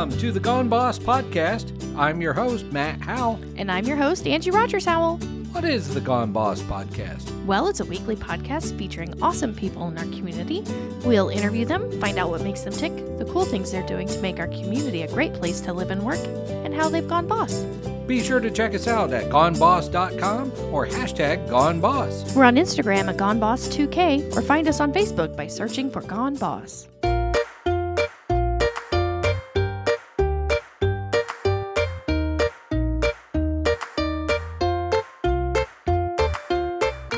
Welcome 0.00 0.18
to 0.20 0.32
the 0.32 0.40
Gone 0.40 0.70
Boss 0.70 0.98
podcast. 0.98 1.74
I'm 1.94 2.22
your 2.22 2.32
host, 2.32 2.64
Matt 2.72 3.02
Howell. 3.02 3.38
And 3.56 3.70
I'm 3.70 3.84
your 3.84 3.98
host, 3.98 4.26
Angie 4.26 4.50
Rogers 4.50 4.86
Howell. 4.86 5.18
What 5.52 5.62
is 5.62 5.92
the 5.92 6.00
Gone 6.00 6.32
Boss 6.32 6.62
podcast? 6.62 7.30
Well, 7.44 7.68
it's 7.68 7.80
a 7.80 7.84
weekly 7.84 8.16
podcast 8.16 8.78
featuring 8.78 9.12
awesome 9.22 9.54
people 9.54 9.88
in 9.88 9.98
our 9.98 10.04
community. 10.04 10.64
We'll 11.04 11.28
interview 11.28 11.66
them, 11.66 12.00
find 12.00 12.18
out 12.18 12.30
what 12.30 12.40
makes 12.40 12.62
them 12.62 12.72
tick, 12.72 12.96
the 13.18 13.26
cool 13.30 13.44
things 13.44 13.72
they're 13.72 13.86
doing 13.86 14.08
to 14.08 14.18
make 14.20 14.38
our 14.38 14.48
community 14.48 15.02
a 15.02 15.08
great 15.08 15.34
place 15.34 15.60
to 15.60 15.74
live 15.74 15.90
and 15.90 16.02
work, 16.02 16.20
and 16.64 16.72
how 16.72 16.88
they've 16.88 17.06
gone 17.06 17.26
boss. 17.26 17.62
Be 18.06 18.22
sure 18.22 18.40
to 18.40 18.50
check 18.50 18.72
us 18.74 18.88
out 18.88 19.12
at 19.12 19.28
goneboss.com 19.28 20.50
or 20.72 20.86
hashtag 20.86 21.46
goneboss. 21.46 22.34
We're 22.34 22.44
on 22.44 22.56
Instagram 22.56 23.10
at 23.10 23.18
GoneBoss2K 23.18 24.34
or 24.34 24.40
find 24.40 24.66
us 24.66 24.80
on 24.80 24.94
Facebook 24.94 25.36
by 25.36 25.46
searching 25.46 25.90
for 25.90 26.00
Gone 26.00 26.36
Boss. 26.36 26.88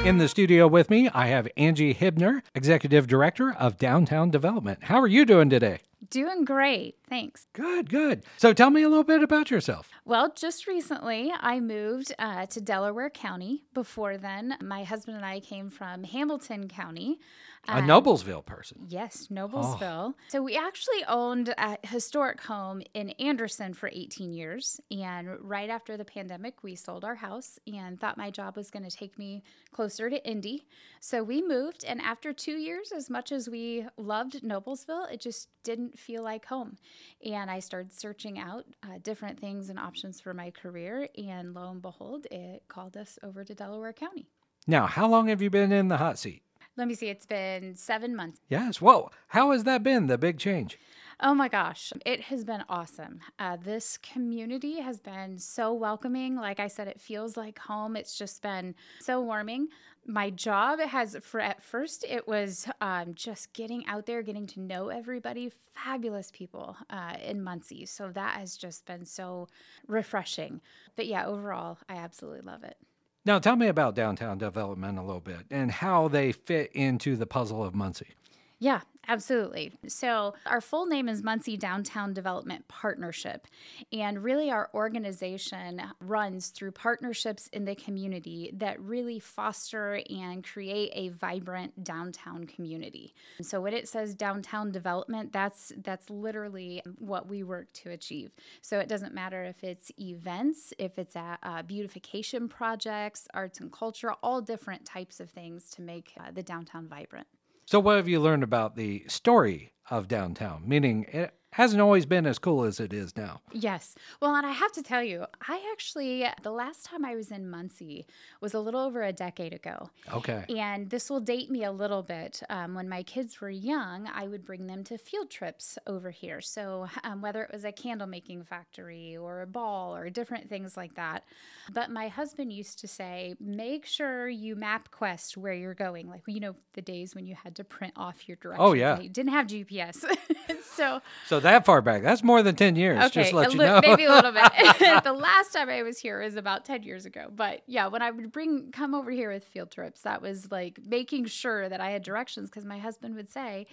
In 0.04 0.18
the 0.18 0.26
studio 0.26 0.66
with 0.66 0.90
me, 0.90 1.08
I 1.10 1.28
have 1.28 1.46
Angie 1.56 1.94
Hibner, 1.94 2.42
Executive 2.56 3.06
Director 3.06 3.54
of 3.56 3.78
Downtown 3.78 4.30
Development. 4.30 4.82
How 4.82 4.98
are 5.00 5.06
you 5.06 5.24
doing 5.24 5.48
today? 5.48 5.78
Doing 6.10 6.44
great. 6.44 6.96
Thanks. 7.08 7.46
Good, 7.52 7.88
good. 7.88 8.24
So 8.36 8.52
tell 8.52 8.70
me 8.70 8.82
a 8.82 8.88
little 8.88 9.04
bit 9.04 9.22
about 9.22 9.48
yourself. 9.48 9.88
Well, 10.04 10.32
just 10.34 10.66
recently 10.66 11.32
I 11.38 11.60
moved 11.60 12.12
uh, 12.18 12.46
to 12.46 12.60
Delaware 12.60 13.10
County. 13.10 13.62
Before 13.74 14.18
then, 14.18 14.56
my 14.60 14.82
husband 14.82 15.18
and 15.18 15.24
I 15.24 15.38
came 15.38 15.70
from 15.70 16.02
Hamilton 16.02 16.66
County. 16.66 17.20
A 17.68 17.76
Um, 17.78 17.86
Noblesville 17.86 18.44
person. 18.44 18.86
Yes, 18.88 19.28
Noblesville. 19.30 20.14
So 20.28 20.42
we 20.42 20.56
actually 20.56 21.04
owned 21.06 21.54
a 21.56 21.78
historic 21.84 22.40
home 22.40 22.82
in 22.92 23.10
Anderson 23.10 23.72
for 23.72 23.88
18 23.92 24.32
years. 24.32 24.80
And 24.90 25.28
right 25.40 25.70
after 25.70 25.96
the 25.96 26.04
pandemic, 26.04 26.64
we 26.64 26.74
sold 26.74 27.04
our 27.04 27.14
house 27.14 27.60
and 27.72 28.00
thought 28.00 28.18
my 28.18 28.30
job 28.32 28.56
was 28.56 28.68
going 28.70 28.82
to 28.82 28.90
take 28.96 29.16
me 29.16 29.44
closer 29.70 30.10
to 30.10 30.24
Indy. 30.28 30.66
So 30.98 31.22
we 31.22 31.40
moved. 31.40 31.84
And 31.84 32.00
after 32.00 32.32
two 32.32 32.56
years, 32.56 32.90
as 32.90 33.08
much 33.08 33.30
as 33.30 33.48
we 33.48 33.86
loved 33.96 34.42
Noblesville, 34.42 35.12
it 35.12 35.20
just 35.20 35.48
didn't 35.62 35.96
feel 35.96 36.24
like 36.24 36.46
home. 36.46 36.78
And 37.24 37.48
I 37.48 37.60
started 37.60 37.92
searching 37.92 38.40
out 38.40 38.64
uh, 38.82 38.98
different 39.04 39.38
things 39.38 39.68
and 39.70 39.78
options 39.78 40.20
for 40.20 40.34
my 40.34 40.50
career. 40.50 41.08
And 41.16 41.54
lo 41.54 41.70
and 41.70 41.80
behold, 41.80 42.26
it 42.32 42.64
called 42.66 42.96
us 42.96 43.20
over 43.22 43.44
to 43.44 43.54
Delaware 43.54 43.92
County. 43.92 44.26
Now, 44.66 44.86
how 44.86 45.08
long 45.08 45.28
have 45.28 45.40
you 45.40 45.48
been 45.50 45.70
in 45.70 45.86
the 45.86 45.98
hot 45.98 46.18
seat? 46.18 46.42
Let 46.76 46.88
me 46.88 46.94
see, 46.94 47.08
it's 47.08 47.26
been 47.26 47.76
seven 47.76 48.16
months. 48.16 48.40
Yes. 48.48 48.80
Whoa. 48.80 49.10
How 49.28 49.50
has 49.50 49.64
that 49.64 49.82
been, 49.82 50.06
the 50.06 50.16
big 50.16 50.38
change? 50.38 50.78
Oh 51.24 51.34
my 51.34 51.46
gosh, 51.46 51.92
it 52.04 52.22
has 52.22 52.42
been 52.42 52.64
awesome. 52.68 53.20
Uh, 53.38 53.56
this 53.56 53.96
community 53.98 54.80
has 54.80 54.98
been 54.98 55.38
so 55.38 55.72
welcoming. 55.72 56.34
Like 56.34 56.58
I 56.58 56.66
said, 56.66 56.88
it 56.88 57.00
feels 57.00 57.36
like 57.36 57.60
home. 57.60 57.94
It's 57.94 58.18
just 58.18 58.42
been 58.42 58.74
so 58.98 59.20
warming. 59.20 59.68
My 60.04 60.30
job 60.30 60.80
has, 60.80 61.16
for 61.22 61.38
at 61.38 61.62
first, 61.62 62.04
it 62.08 62.26
was 62.26 62.66
um, 62.80 63.14
just 63.14 63.52
getting 63.52 63.86
out 63.86 64.06
there, 64.06 64.22
getting 64.22 64.48
to 64.48 64.60
know 64.60 64.88
everybody. 64.88 65.52
Fabulous 65.74 66.32
people 66.32 66.76
uh, 66.90 67.14
in 67.24 67.44
Muncie. 67.44 67.86
So 67.86 68.10
that 68.10 68.40
has 68.40 68.56
just 68.56 68.84
been 68.84 69.04
so 69.04 69.46
refreshing. 69.86 70.60
But 70.96 71.06
yeah, 71.06 71.26
overall, 71.26 71.78
I 71.88 71.96
absolutely 71.98 72.40
love 72.40 72.64
it. 72.64 72.76
Now, 73.24 73.38
tell 73.38 73.54
me 73.54 73.68
about 73.68 73.94
downtown 73.94 74.38
development 74.38 74.98
a 74.98 75.02
little 75.02 75.20
bit 75.20 75.46
and 75.50 75.70
how 75.70 76.08
they 76.08 76.32
fit 76.32 76.72
into 76.72 77.16
the 77.16 77.26
puzzle 77.26 77.62
of 77.62 77.74
Muncie. 77.74 78.16
Yeah, 78.62 78.82
absolutely. 79.08 79.72
So, 79.88 80.34
our 80.46 80.60
full 80.60 80.86
name 80.86 81.08
is 81.08 81.20
Muncie 81.20 81.56
Downtown 81.56 82.14
Development 82.14 82.68
Partnership. 82.68 83.48
And 83.92 84.22
really, 84.22 84.52
our 84.52 84.70
organization 84.72 85.82
runs 86.00 86.50
through 86.50 86.70
partnerships 86.70 87.48
in 87.48 87.64
the 87.64 87.74
community 87.74 88.52
that 88.54 88.80
really 88.80 89.18
foster 89.18 90.00
and 90.08 90.44
create 90.44 90.92
a 90.94 91.08
vibrant 91.08 91.82
downtown 91.82 92.44
community. 92.44 93.16
So, 93.40 93.60
when 93.60 93.74
it 93.74 93.88
says 93.88 94.14
downtown 94.14 94.70
development, 94.70 95.32
that's 95.32 95.72
that's 95.78 96.08
literally 96.08 96.84
what 97.00 97.28
we 97.28 97.42
work 97.42 97.72
to 97.82 97.90
achieve. 97.90 98.30
So, 98.60 98.78
it 98.78 98.86
doesn't 98.88 99.12
matter 99.12 99.42
if 99.42 99.64
it's 99.64 99.90
events, 99.98 100.72
if 100.78 101.00
it's 101.00 101.16
a, 101.16 101.36
uh, 101.42 101.62
beautification 101.62 102.48
projects, 102.48 103.26
arts 103.34 103.58
and 103.58 103.72
culture, 103.72 104.12
all 104.22 104.40
different 104.40 104.84
types 104.84 105.18
of 105.18 105.30
things 105.30 105.68
to 105.70 105.82
make 105.82 106.12
uh, 106.16 106.30
the 106.30 106.44
downtown 106.44 106.86
vibrant. 106.86 107.26
So, 107.72 107.80
what 107.80 107.96
have 107.96 108.06
you 108.06 108.20
learned 108.20 108.42
about 108.42 108.76
the 108.76 109.02
story 109.08 109.72
of 109.92 110.08
downtown? 110.08 110.62
Meaning, 110.66 111.04
it 111.12 111.34
hasn't 111.52 111.82
always 111.82 112.06
been 112.06 112.26
as 112.26 112.38
cool 112.38 112.64
as 112.64 112.80
it 112.80 112.94
is 112.94 113.14
now. 113.14 113.42
Yes. 113.52 113.94
Well, 114.20 114.34
and 114.34 114.46
I 114.46 114.52
have 114.52 114.72
to 114.72 114.82
tell 114.82 115.02
you, 115.02 115.26
I 115.46 115.62
actually, 115.70 116.26
the 116.42 116.50
last 116.50 116.86
time 116.86 117.04
I 117.04 117.14
was 117.14 117.30
in 117.30 117.48
Muncie 117.48 118.06
was 118.40 118.54
a 118.54 118.60
little 118.60 118.80
over 118.80 119.02
a 119.02 119.12
decade 119.12 119.52
ago. 119.52 119.90
Okay. 120.10 120.44
And 120.48 120.88
this 120.88 121.10
will 121.10 121.20
date 121.20 121.50
me 121.50 121.64
a 121.64 121.70
little 121.70 122.02
bit. 122.02 122.42
Um, 122.48 122.74
when 122.74 122.88
my 122.88 123.02
kids 123.02 123.40
were 123.40 123.50
young, 123.50 124.08
I 124.14 124.28
would 124.28 124.46
bring 124.46 124.66
them 124.66 124.82
to 124.84 124.96
field 124.96 125.30
trips 125.30 125.78
over 125.86 126.10
here. 126.10 126.40
So, 126.40 126.88
um, 127.04 127.20
whether 127.20 127.42
it 127.42 127.52
was 127.52 127.64
a 127.64 127.72
candle 127.72 128.06
making 128.06 128.44
factory 128.44 129.18
or 129.18 129.42
a 129.42 129.46
ball 129.46 129.94
or 129.94 130.08
different 130.08 130.48
things 130.48 130.74
like 130.74 130.94
that. 130.94 131.24
But 131.70 131.90
my 131.90 132.08
husband 132.08 132.50
used 132.50 132.78
to 132.78 132.88
say, 132.88 133.34
make 133.38 133.84
sure 133.84 134.26
you 134.26 134.56
map 134.56 134.90
quest 134.90 135.36
where 135.36 135.52
you're 135.52 135.74
going. 135.74 136.08
Like, 136.08 136.22
you 136.26 136.40
know, 136.40 136.56
the 136.72 136.82
days 136.82 137.14
when 137.14 137.26
you 137.26 137.34
had 137.34 137.54
to 137.56 137.64
print 137.64 137.92
off 137.94 138.26
your 138.26 138.38
directions. 138.38 138.70
Oh, 138.70 138.72
yeah. 138.72 138.98
You 138.98 139.10
didn't 139.10 139.32
have 139.32 139.48
GPS. 139.48 139.81
so, 140.64 141.00
So, 141.26 141.40
that 141.40 141.64
far 141.64 141.82
back, 141.82 142.02
that's 142.02 142.22
more 142.22 142.42
than 142.42 142.54
10 142.54 142.76
years. 142.76 143.10
just 143.10 143.30
to 143.30 143.36
let 143.36 143.52
you 143.52 143.58
li- 143.58 143.66
know. 143.66 143.80
maybe 143.82 144.04
a 144.04 144.10
little 144.12 144.32
bit. 144.32 144.42
the 145.04 145.12
last 145.12 145.52
time 145.52 145.68
I 145.68 145.82
was 145.82 145.98
here 145.98 146.22
was 146.22 146.36
about 146.36 146.64
ten 146.64 146.82
years 146.82 147.04
ago. 147.06 147.28
But 147.34 147.62
yeah, 147.66 147.86
when 147.88 148.02
I 148.02 148.10
would 148.10 148.32
bring 148.32 148.70
come 148.72 148.94
over 148.94 149.10
here 149.10 149.30
with 149.30 149.44
field 149.44 149.70
trips, 149.70 150.02
that 150.02 150.22
was 150.22 150.50
like 150.50 150.78
making 150.84 151.26
sure 151.26 151.68
that 151.68 151.80
I 151.80 151.90
had 151.90 152.02
directions 152.02 152.50
because 152.50 152.64
my 152.64 152.78
husband 152.78 153.14
would 153.16 153.30
say, 153.30 153.66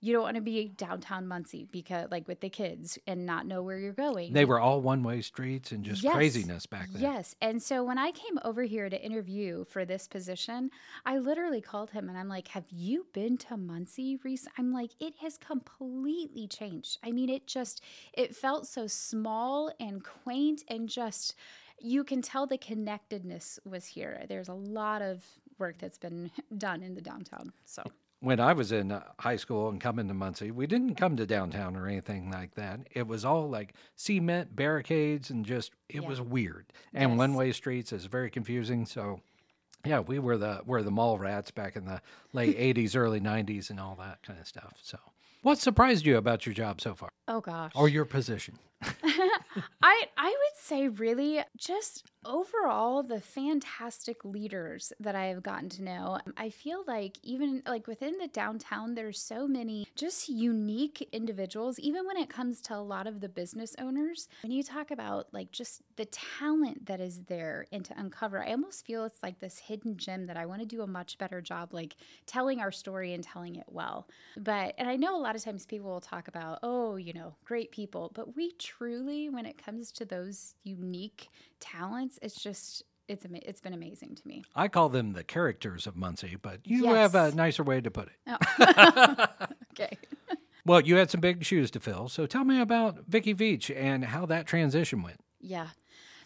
"You 0.00 0.12
don't 0.12 0.22
want 0.22 0.36
to 0.36 0.42
be 0.42 0.68
downtown 0.68 1.26
Muncie 1.26 1.66
because 1.70 2.08
like 2.10 2.28
with 2.28 2.40
the 2.40 2.48
kids 2.50 2.98
and 3.06 3.26
not 3.26 3.46
know 3.46 3.62
where 3.62 3.78
you're 3.78 3.92
going." 3.92 4.32
they 4.32 4.44
were 4.44 4.60
all 4.60 4.80
one 4.80 5.02
way 5.02 5.20
streets 5.22 5.72
and 5.72 5.84
just 5.84 6.02
Yes. 6.02 6.14
craziness 6.14 6.66
back 6.66 6.88
then. 6.90 7.02
Yes. 7.02 7.34
And 7.40 7.62
so 7.62 7.82
when 7.84 7.98
I 7.98 8.10
came 8.12 8.38
over 8.44 8.62
here 8.62 8.88
to 8.88 9.02
interview 9.02 9.64
for 9.64 9.84
this 9.84 10.06
position, 10.08 10.70
I 11.04 11.18
literally 11.18 11.60
called 11.60 11.90
him 11.90 12.08
and 12.08 12.16
I'm 12.18 12.28
like, 12.28 12.48
Have 12.48 12.66
you 12.70 13.06
been 13.12 13.36
to 13.38 13.56
Muncie 13.56 14.18
recently? 14.24 14.54
I'm 14.58 14.72
like, 14.72 14.90
It 15.00 15.14
has 15.20 15.38
completely 15.38 16.46
changed. 16.46 16.98
I 17.02 17.12
mean, 17.12 17.28
it 17.28 17.46
just, 17.46 17.82
it 18.12 18.34
felt 18.36 18.66
so 18.66 18.86
small 18.86 19.72
and 19.80 20.02
quaint 20.04 20.62
and 20.68 20.88
just, 20.88 21.34
you 21.80 22.04
can 22.04 22.22
tell 22.22 22.46
the 22.46 22.58
connectedness 22.58 23.58
was 23.64 23.86
here. 23.86 24.24
There's 24.28 24.48
a 24.48 24.54
lot 24.54 25.02
of 25.02 25.24
work 25.58 25.78
that's 25.78 25.98
been 25.98 26.30
done 26.58 26.82
in 26.82 26.94
the 26.94 27.00
downtown. 27.02 27.52
So, 27.64 27.82
When 28.20 28.40
I 28.40 28.54
was 28.54 28.72
in 28.72 28.92
uh, 28.92 29.02
high 29.20 29.36
school 29.36 29.68
and 29.68 29.80
coming 29.80 30.08
to 30.08 30.14
Muncie, 30.14 30.50
we 30.50 30.66
didn't 30.66 30.94
come 30.94 31.16
to 31.18 31.26
downtown 31.26 31.76
or 31.76 31.86
anything 31.86 32.30
like 32.30 32.54
that. 32.54 32.80
It 32.92 33.06
was 33.06 33.24
all 33.24 33.48
like 33.48 33.74
cement 33.94 34.56
barricades 34.56 35.28
and 35.30 35.44
just, 35.44 35.72
it 35.88 36.02
Yeah. 36.02 36.08
was 36.08 36.20
weird. 36.20 36.72
And 36.94 37.12
Yes. 37.12 37.18
one 37.18 37.34
way 37.34 37.52
streets 37.52 37.92
is 37.92 38.06
very 38.06 38.30
confusing. 38.30 38.86
So, 38.86 39.20
yeah, 39.84 40.00
we 40.00 40.18
were 40.18 40.38
the 40.38 40.62
were 40.64 40.82
the 40.82 40.90
mall 40.90 41.18
rats 41.18 41.50
back 41.50 41.76
in 41.76 41.84
the 41.84 42.00
late 42.32 42.56
'80s, 42.76 42.96
early 42.96 43.20
'90s, 43.20 43.70
and 43.70 43.78
all 43.78 43.94
that 43.96 44.22
kind 44.22 44.40
of 44.40 44.46
stuff. 44.46 44.72
So, 44.82 44.98
what 45.42 45.58
surprised 45.58 46.06
you 46.06 46.16
about 46.16 46.44
your 46.46 46.54
job 46.54 46.80
so 46.80 46.94
far, 46.94 47.10
oh 47.28 47.40
gosh. 47.40 47.72
or 47.76 47.88
your 47.88 48.04
position? 48.06 48.58
I 48.82 50.04
I 50.16 50.28
would 50.30 50.56
say 50.58 50.88
really 50.88 51.40
just 51.56 52.04
overall 52.26 53.02
the 53.02 53.20
fantastic 53.20 54.24
leaders 54.24 54.92
that 55.00 55.14
I 55.14 55.26
have 55.26 55.42
gotten 55.42 55.68
to 55.70 55.82
know. 55.82 56.18
Um, 56.26 56.34
I 56.36 56.50
feel 56.50 56.84
like 56.86 57.18
even 57.22 57.62
like 57.66 57.86
within 57.86 58.18
the 58.18 58.28
downtown 58.28 58.94
there's 58.94 59.20
so 59.20 59.46
many 59.46 59.86
just 59.94 60.28
unique 60.28 61.08
individuals 61.12 61.78
even 61.78 62.06
when 62.06 62.16
it 62.16 62.28
comes 62.28 62.60
to 62.62 62.74
a 62.74 62.80
lot 62.80 63.06
of 63.06 63.20
the 63.20 63.28
business 63.28 63.74
owners. 63.78 64.28
When 64.42 64.52
you 64.52 64.62
talk 64.62 64.90
about 64.90 65.32
like 65.32 65.52
just 65.52 65.82
the 65.96 66.06
talent 66.06 66.86
that 66.86 67.00
is 67.00 67.20
there 67.28 67.66
and 67.72 67.84
to 67.84 67.98
uncover, 67.98 68.42
I 68.42 68.50
almost 68.50 68.84
feel 68.84 69.04
it's 69.04 69.22
like 69.22 69.38
this 69.38 69.58
hidden 69.58 69.96
gem 69.96 70.26
that 70.26 70.36
I 70.36 70.46
want 70.46 70.60
to 70.60 70.66
do 70.66 70.82
a 70.82 70.86
much 70.86 71.18
better 71.18 71.40
job 71.40 71.72
like 71.72 71.96
telling 72.26 72.60
our 72.60 72.72
story 72.72 73.14
and 73.14 73.22
telling 73.22 73.56
it 73.56 73.66
well. 73.68 74.08
But 74.36 74.74
and 74.78 74.88
I 74.88 74.96
know 74.96 75.16
a 75.16 75.20
lot 75.20 75.36
of 75.36 75.44
times 75.44 75.66
people 75.66 75.90
will 75.90 76.00
talk 76.00 76.28
about, 76.28 76.58
"Oh, 76.62 76.96
you 76.96 77.12
know, 77.12 77.34
great 77.44 77.70
people," 77.70 78.10
but 78.14 78.36
we 78.36 78.52
truly 78.52 79.28
when 79.28 79.46
it 79.46 79.62
comes 79.62 79.92
to 79.92 80.04
those 80.04 80.54
unique 80.64 81.28
talents, 81.60 82.18
it's 82.22 82.40
just 82.42 82.82
it's 83.08 83.24
ama- 83.24 83.40
it's 83.42 83.60
been 83.60 83.72
amazing 83.74 84.14
to 84.16 84.26
me. 84.26 84.44
I 84.54 84.68
call 84.68 84.88
them 84.88 85.12
the 85.12 85.24
characters 85.24 85.86
of 85.86 85.96
Muncie, 85.96 86.36
but 86.40 86.60
you 86.64 86.86
have 86.86 87.14
a 87.14 87.32
nicer 87.32 87.62
way 87.62 87.80
to 87.80 87.90
put 87.90 88.08
it. 88.08 88.14
Oh. 88.26 89.26
okay. 89.72 89.96
Well, 90.64 90.80
you 90.80 90.96
had 90.96 91.10
some 91.10 91.20
big 91.20 91.44
shoes 91.44 91.70
to 91.72 91.80
fill, 91.80 92.08
so 92.08 92.26
tell 92.26 92.44
me 92.44 92.60
about 92.60 93.04
Vicki 93.06 93.34
Veach 93.34 93.74
and 93.74 94.04
how 94.04 94.26
that 94.26 94.46
transition 94.46 95.02
went. 95.02 95.20
Yeah. 95.40 95.68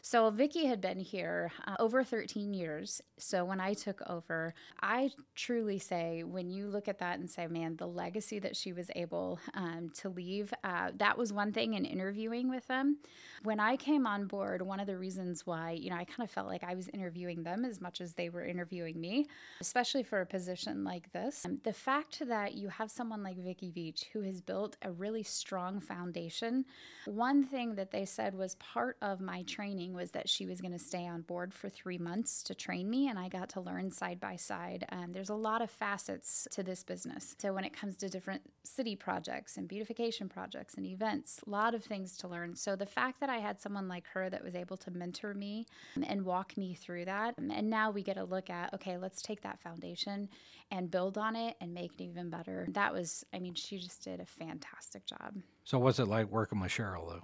So 0.02 0.30
Vicki 0.30 0.66
had 0.66 0.80
been 0.80 0.98
here 0.98 1.52
uh, 1.66 1.76
over 1.78 2.02
13 2.02 2.54
years. 2.54 3.02
So 3.18 3.44
when 3.44 3.60
I 3.60 3.74
took 3.74 4.00
over, 4.08 4.54
I 4.80 5.10
truly 5.34 5.78
say, 5.78 6.24
when 6.24 6.50
you 6.50 6.68
look 6.68 6.88
at 6.88 6.98
that 7.00 7.18
and 7.18 7.28
say, 7.28 7.46
man, 7.46 7.76
the 7.76 7.86
legacy 7.86 8.38
that 8.38 8.56
she 8.56 8.72
was 8.72 8.90
able 8.96 9.38
um, 9.54 9.90
to 9.98 10.08
leave, 10.08 10.54
uh, 10.64 10.92
that 10.96 11.18
was 11.18 11.32
one 11.32 11.52
thing 11.52 11.74
in 11.74 11.84
interviewing 11.84 12.48
with 12.48 12.66
them. 12.66 12.98
When 13.42 13.60
I 13.60 13.76
came 13.76 14.06
on 14.06 14.26
board, 14.26 14.62
one 14.62 14.80
of 14.80 14.86
the 14.86 14.96
reasons 14.96 15.46
why, 15.46 15.72
you 15.72 15.90
know, 15.90 15.96
I 15.96 16.04
kind 16.04 16.22
of 16.26 16.30
felt 16.30 16.48
like 16.48 16.64
I 16.64 16.74
was 16.74 16.88
interviewing 16.88 17.42
them 17.42 17.64
as 17.64 17.80
much 17.80 18.00
as 18.00 18.14
they 18.14 18.30
were 18.30 18.44
interviewing 18.44 18.98
me, 19.00 19.26
especially 19.60 20.02
for 20.02 20.22
a 20.22 20.26
position 20.26 20.82
like 20.82 21.12
this. 21.12 21.44
Um, 21.44 21.58
the 21.62 21.72
fact 21.72 22.22
that 22.26 22.54
you 22.54 22.68
have 22.68 22.90
someone 22.90 23.22
like 23.22 23.36
Vicki 23.36 23.70
Veach 23.70 24.04
who 24.12 24.22
has 24.22 24.40
built 24.40 24.76
a 24.82 24.90
really 24.90 25.22
strong 25.22 25.80
foundation, 25.80 26.64
one 27.04 27.44
thing 27.44 27.74
that 27.74 27.90
they 27.90 28.06
said 28.06 28.34
was 28.34 28.54
part 28.56 28.96
of 29.02 29.20
my 29.20 29.42
training 29.42 29.89
was 29.92 30.10
that 30.12 30.28
she 30.28 30.46
was 30.46 30.60
going 30.60 30.72
to 30.72 30.78
stay 30.78 31.06
on 31.06 31.22
board 31.22 31.52
for 31.52 31.68
three 31.68 31.98
months 31.98 32.42
to 32.44 32.54
train 32.54 32.88
me, 32.88 33.08
and 33.08 33.18
I 33.18 33.28
got 33.28 33.48
to 33.50 33.60
learn 33.60 33.90
side 33.90 34.20
by 34.20 34.36
side. 34.36 34.86
Um, 34.90 35.12
there's 35.12 35.30
a 35.30 35.34
lot 35.34 35.62
of 35.62 35.70
facets 35.70 36.46
to 36.52 36.62
this 36.62 36.82
business. 36.82 37.34
So 37.38 37.52
when 37.52 37.64
it 37.64 37.72
comes 37.72 37.96
to 37.96 38.08
different 38.08 38.42
city 38.62 38.96
projects 38.96 39.56
and 39.56 39.68
beautification 39.68 40.28
projects 40.28 40.74
and 40.74 40.86
events, 40.86 41.40
a 41.46 41.50
lot 41.50 41.74
of 41.74 41.84
things 41.84 42.16
to 42.18 42.28
learn. 42.28 42.54
So 42.56 42.76
the 42.76 42.86
fact 42.86 43.20
that 43.20 43.30
I 43.30 43.38
had 43.38 43.60
someone 43.60 43.88
like 43.88 44.06
her 44.08 44.30
that 44.30 44.44
was 44.44 44.54
able 44.54 44.76
to 44.78 44.90
mentor 44.90 45.34
me 45.34 45.66
and 46.02 46.24
walk 46.24 46.56
me 46.56 46.74
through 46.74 47.06
that, 47.06 47.36
and 47.38 47.70
now 47.70 47.90
we 47.90 48.02
get 48.02 48.16
a 48.16 48.24
look 48.24 48.50
at 48.50 48.72
okay, 48.74 48.96
let's 48.96 49.22
take 49.22 49.42
that 49.42 49.60
foundation 49.60 50.28
and 50.70 50.90
build 50.90 51.18
on 51.18 51.36
it 51.36 51.56
and 51.60 51.74
make 51.74 51.92
it 51.98 52.02
even 52.02 52.30
better. 52.30 52.66
That 52.70 52.92
was, 52.92 53.24
I 53.34 53.38
mean, 53.38 53.54
she 53.54 53.78
just 53.78 54.04
did 54.04 54.20
a 54.20 54.26
fantastic 54.26 55.06
job. 55.06 55.36
So 55.64 55.78
what's 55.78 55.98
it 55.98 56.06
like 56.06 56.30
working 56.30 56.60
with 56.60 56.70
Cheryl 56.70 57.08
though? 57.08 57.22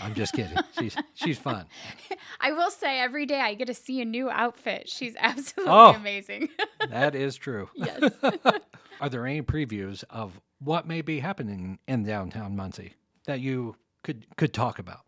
I'm 0.00 0.14
just 0.14 0.34
kidding. 0.34 0.56
she's 0.78 0.96
she's 1.14 1.38
fun. 1.38 1.66
I 2.40 2.52
will 2.52 2.70
say 2.70 3.00
every 3.00 3.24
day 3.26 3.40
I 3.40 3.54
get 3.54 3.66
to 3.66 3.74
see 3.74 4.00
a 4.00 4.04
new 4.04 4.28
outfit. 4.30 4.88
She's 4.88 5.14
absolutely 5.18 5.72
Oh. 5.74 5.94
amazing. 5.94 6.48
That 6.90 7.14
is 7.14 7.36
true. 7.36 7.68
yes. 7.74 8.12
Are 9.00 9.08
there 9.08 9.26
any 9.26 9.42
previews 9.42 10.04
of 10.10 10.40
what 10.60 10.86
may 10.86 11.02
be 11.02 11.20
happening 11.20 11.78
in 11.86 12.04
downtown 12.04 12.56
Muncie 12.56 12.94
that 13.26 13.40
you 13.40 13.76
could 14.02 14.24
could 14.36 14.52
talk 14.54 14.78
about? 14.78 15.00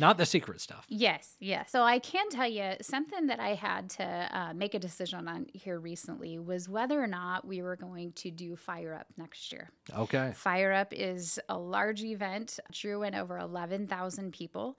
Not 0.00 0.18
the 0.18 0.26
secret 0.26 0.60
stuff. 0.60 0.86
Yes, 0.88 1.36
yes. 1.38 1.70
So 1.70 1.82
I 1.82 1.98
can 1.98 2.28
tell 2.30 2.48
you 2.48 2.72
something 2.80 3.26
that 3.26 3.38
I 3.38 3.54
had 3.54 3.90
to 3.90 4.28
uh, 4.32 4.54
make 4.54 4.74
a 4.74 4.78
decision 4.78 5.28
on 5.28 5.46
here 5.52 5.78
recently 5.78 6.38
was 6.38 6.68
whether 6.68 7.00
or 7.02 7.06
not 7.06 7.46
we 7.46 7.62
were 7.62 7.76
going 7.76 8.12
to 8.12 8.30
do 8.30 8.56
Fire 8.56 8.94
Up 8.94 9.06
next 9.16 9.52
year. 9.52 9.70
Okay. 9.96 10.32
Fire 10.34 10.72
Up 10.72 10.92
is 10.92 11.38
a 11.48 11.58
large 11.58 12.02
event, 12.02 12.58
drew 12.72 13.02
in 13.02 13.14
over 13.14 13.38
11,000 13.38 14.32
people. 14.32 14.76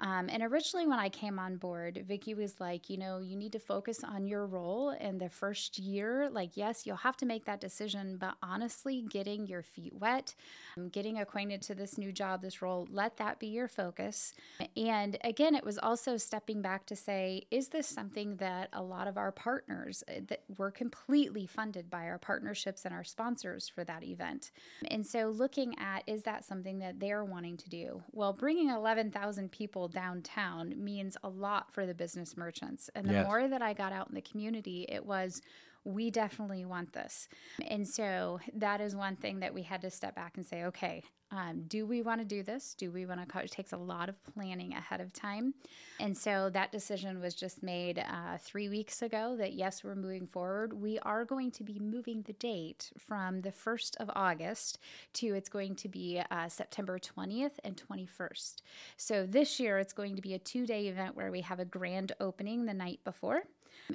Um, 0.00 0.28
and 0.28 0.42
originally, 0.42 0.86
when 0.86 0.98
I 0.98 1.08
came 1.08 1.38
on 1.38 1.56
board, 1.56 2.04
Vicki 2.06 2.34
was 2.34 2.60
like, 2.60 2.90
you 2.90 2.98
know, 2.98 3.18
you 3.18 3.36
need 3.36 3.52
to 3.52 3.58
focus 3.58 4.02
on 4.02 4.26
your 4.26 4.46
role 4.46 4.90
in 4.90 5.18
the 5.18 5.28
first 5.28 5.78
year. 5.78 6.28
Like, 6.30 6.56
yes, 6.56 6.86
you'll 6.86 6.96
have 6.96 7.16
to 7.18 7.26
make 7.26 7.44
that 7.44 7.60
decision, 7.60 8.16
but 8.18 8.34
honestly, 8.42 9.04
getting 9.08 9.46
your 9.46 9.62
feet 9.62 9.94
wet, 9.94 10.34
um, 10.76 10.88
getting 10.88 11.18
acquainted 11.18 11.62
to 11.62 11.74
this 11.74 11.98
new 11.98 12.12
job, 12.12 12.42
this 12.42 12.62
role, 12.62 12.88
let 12.90 13.16
that 13.18 13.38
be 13.38 13.48
your 13.48 13.68
focus. 13.68 14.34
And 14.76 15.18
again, 15.24 15.54
it 15.54 15.64
was 15.64 15.78
also 15.78 16.16
stepping 16.16 16.62
back 16.62 16.86
to 16.86 16.96
say, 16.96 17.46
is 17.50 17.68
this 17.68 17.86
something 17.86 18.36
that 18.36 18.68
a 18.72 18.82
lot 18.82 19.08
of 19.08 19.16
our 19.16 19.32
partners 19.32 20.02
uh, 20.08 20.20
that 20.28 20.42
we're 20.56 20.70
completely 20.70 21.46
funded 21.46 21.90
by 21.90 22.04
our 22.04 22.18
partnerships 22.18 22.84
and 22.84 22.94
our 22.94 23.04
sponsors 23.04 23.68
for 23.68 23.84
that 23.84 24.02
event? 24.02 24.50
And 24.90 25.06
so 25.06 25.28
looking 25.28 25.78
at 25.78 26.02
is 26.06 26.22
that 26.22 26.44
something 26.44 26.78
that 26.80 27.00
they're 27.00 27.24
wanting 27.24 27.56
to 27.58 27.68
do? 27.68 28.02
Well, 28.12 28.32
bringing 28.32 28.70
11,000 28.70 29.50
people 29.50 29.81
downtown 29.88 30.74
means 30.82 31.16
a 31.22 31.28
lot 31.28 31.72
for 31.72 31.86
the 31.86 31.94
business 31.94 32.36
merchants. 32.36 32.90
And 32.94 33.08
the 33.08 33.12
Yes. 33.12 33.26
more 33.26 33.48
that 33.48 33.62
I 33.62 33.72
got 33.74 33.92
out 33.92 34.08
in 34.08 34.14
the 34.14 34.22
community, 34.22 34.86
it 34.88 35.04
was 35.04 35.42
we 35.84 36.10
definitely 36.10 36.64
want 36.64 36.92
this. 36.92 37.28
And 37.66 37.86
so 37.86 38.40
that 38.54 38.80
is 38.80 38.94
one 38.94 39.16
thing 39.16 39.40
that 39.40 39.54
we 39.54 39.62
had 39.62 39.80
to 39.82 39.90
step 39.90 40.14
back 40.14 40.36
and 40.36 40.46
say, 40.46 40.64
okay, 40.64 41.02
um, 41.32 41.62
do 41.66 41.86
we 41.86 42.02
want 42.02 42.20
to 42.20 42.26
do 42.26 42.42
this? 42.42 42.74
Do 42.74 42.90
we 42.90 43.06
want 43.06 43.26
to? 43.26 43.38
It 43.38 43.50
takes 43.50 43.72
a 43.72 43.78
lot 43.78 44.10
of 44.10 44.22
planning 44.22 44.74
ahead 44.74 45.00
of 45.00 45.14
time. 45.14 45.54
And 45.98 46.16
so 46.16 46.50
that 46.50 46.72
decision 46.72 47.20
was 47.20 47.34
just 47.34 47.62
made 47.62 47.98
uh, 47.98 48.36
three 48.38 48.68
weeks 48.68 49.00
ago 49.00 49.34
that 49.38 49.54
yes, 49.54 49.82
we're 49.82 49.94
moving 49.94 50.26
forward. 50.26 50.74
We 50.74 50.98
are 51.00 51.24
going 51.24 51.50
to 51.52 51.64
be 51.64 51.78
moving 51.78 52.20
the 52.22 52.34
date 52.34 52.92
from 52.98 53.40
the 53.40 53.50
1st 53.50 53.96
of 53.96 54.10
August 54.14 54.78
to 55.14 55.28
it's 55.34 55.48
going 55.48 55.74
to 55.76 55.88
be 55.88 56.20
uh, 56.30 56.48
September 56.48 56.98
20th 56.98 57.52
and 57.64 57.82
21st. 57.90 58.56
So 58.98 59.24
this 59.24 59.58
year 59.58 59.78
it's 59.78 59.94
going 59.94 60.16
to 60.16 60.22
be 60.22 60.34
a 60.34 60.38
two 60.38 60.66
day 60.66 60.88
event 60.88 61.16
where 61.16 61.30
we 61.30 61.40
have 61.40 61.60
a 61.60 61.64
grand 61.64 62.12
opening 62.20 62.66
the 62.66 62.74
night 62.74 63.00
before. 63.04 63.44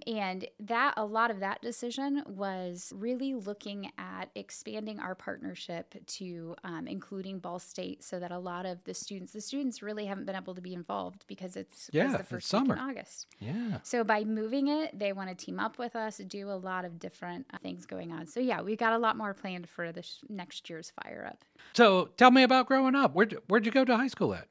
And 0.05 0.47
that 0.59 0.93
a 0.97 1.05
lot 1.05 1.31
of 1.31 1.39
that 1.39 1.61
decision 1.61 2.23
was 2.27 2.93
really 2.95 3.33
looking 3.33 3.91
at 3.97 4.29
expanding 4.35 4.99
our 4.99 5.15
partnership 5.15 5.95
to 6.05 6.55
um, 6.63 6.87
including 6.87 7.39
Ball 7.39 7.59
State, 7.59 8.03
so 8.03 8.19
that 8.19 8.31
a 8.31 8.37
lot 8.39 8.65
of 8.65 8.83
the 8.83 8.93
students, 8.93 9.33
the 9.33 9.41
students 9.41 9.81
really 9.81 10.05
haven't 10.05 10.25
been 10.25 10.35
able 10.35 10.55
to 10.55 10.61
be 10.61 10.73
involved 10.73 11.25
because 11.27 11.55
it's, 11.55 11.89
Yeah, 11.93 12.15
the 12.15 12.23
first 12.23 12.51
week 12.53 12.61
in 12.61 12.67
summer. 12.67 12.77
August. 12.79 13.27
Yeah. 13.39 13.79
So 13.83 14.03
by 14.03 14.23
moving 14.23 14.67
it, 14.67 14.97
they 14.97 15.13
want 15.13 15.29
to 15.29 15.35
team 15.35 15.59
up 15.59 15.77
with 15.77 15.95
us, 15.95 16.17
do 16.17 16.49
a 16.49 16.53
lot 16.53 16.85
of 16.85 16.99
different 16.99 17.45
uh, 17.53 17.57
things 17.59 17.85
going 17.85 18.11
on. 18.11 18.27
So 18.27 18.39
yeah, 18.39 18.61
we 18.61 18.75
got 18.75 18.93
a 18.93 18.97
lot 18.97 19.17
more 19.17 19.33
planned 19.33 19.67
for 19.69 19.91
this 19.91 20.19
next 20.29 20.69
year's 20.69 20.91
Fire 21.03 21.25
Up. 21.29 21.43
So 21.73 22.09
tell 22.17 22.31
me 22.31 22.43
about 22.43 22.67
growing 22.67 22.95
up. 22.95 23.13
Where'd 23.13 23.37
where'd 23.47 23.65
you 23.65 23.71
go 23.71 23.85
to 23.85 23.97
high 23.97 24.07
school 24.07 24.33
at? 24.33 24.47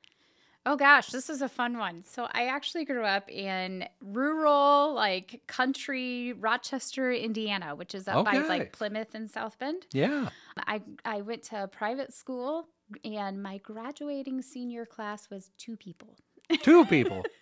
Oh 0.68 0.76
gosh, 0.76 1.08
this 1.10 1.30
is 1.30 1.42
a 1.42 1.48
fun 1.48 1.78
one. 1.78 2.02
So 2.04 2.26
I 2.32 2.46
actually 2.48 2.84
grew 2.84 3.04
up 3.04 3.30
in 3.30 3.86
rural, 4.00 4.92
like 4.94 5.42
country 5.46 6.32
Rochester, 6.32 7.12
Indiana, 7.12 7.76
which 7.76 7.94
is 7.94 8.08
up 8.08 8.24
by 8.24 8.38
like 8.38 8.72
Plymouth 8.72 9.14
and 9.14 9.30
South 9.30 9.58
Bend. 9.60 9.86
Yeah. 9.92 10.28
I 10.58 10.82
I 11.04 11.20
went 11.20 11.44
to 11.44 11.62
a 11.62 11.68
private 11.68 12.12
school 12.12 12.66
and 13.04 13.40
my 13.42 13.58
graduating 13.58 14.42
senior 14.42 14.84
class 14.86 15.30
was 15.30 15.50
two 15.56 15.76
people. 15.76 16.16
Two 16.62 16.84
people. 16.84 17.24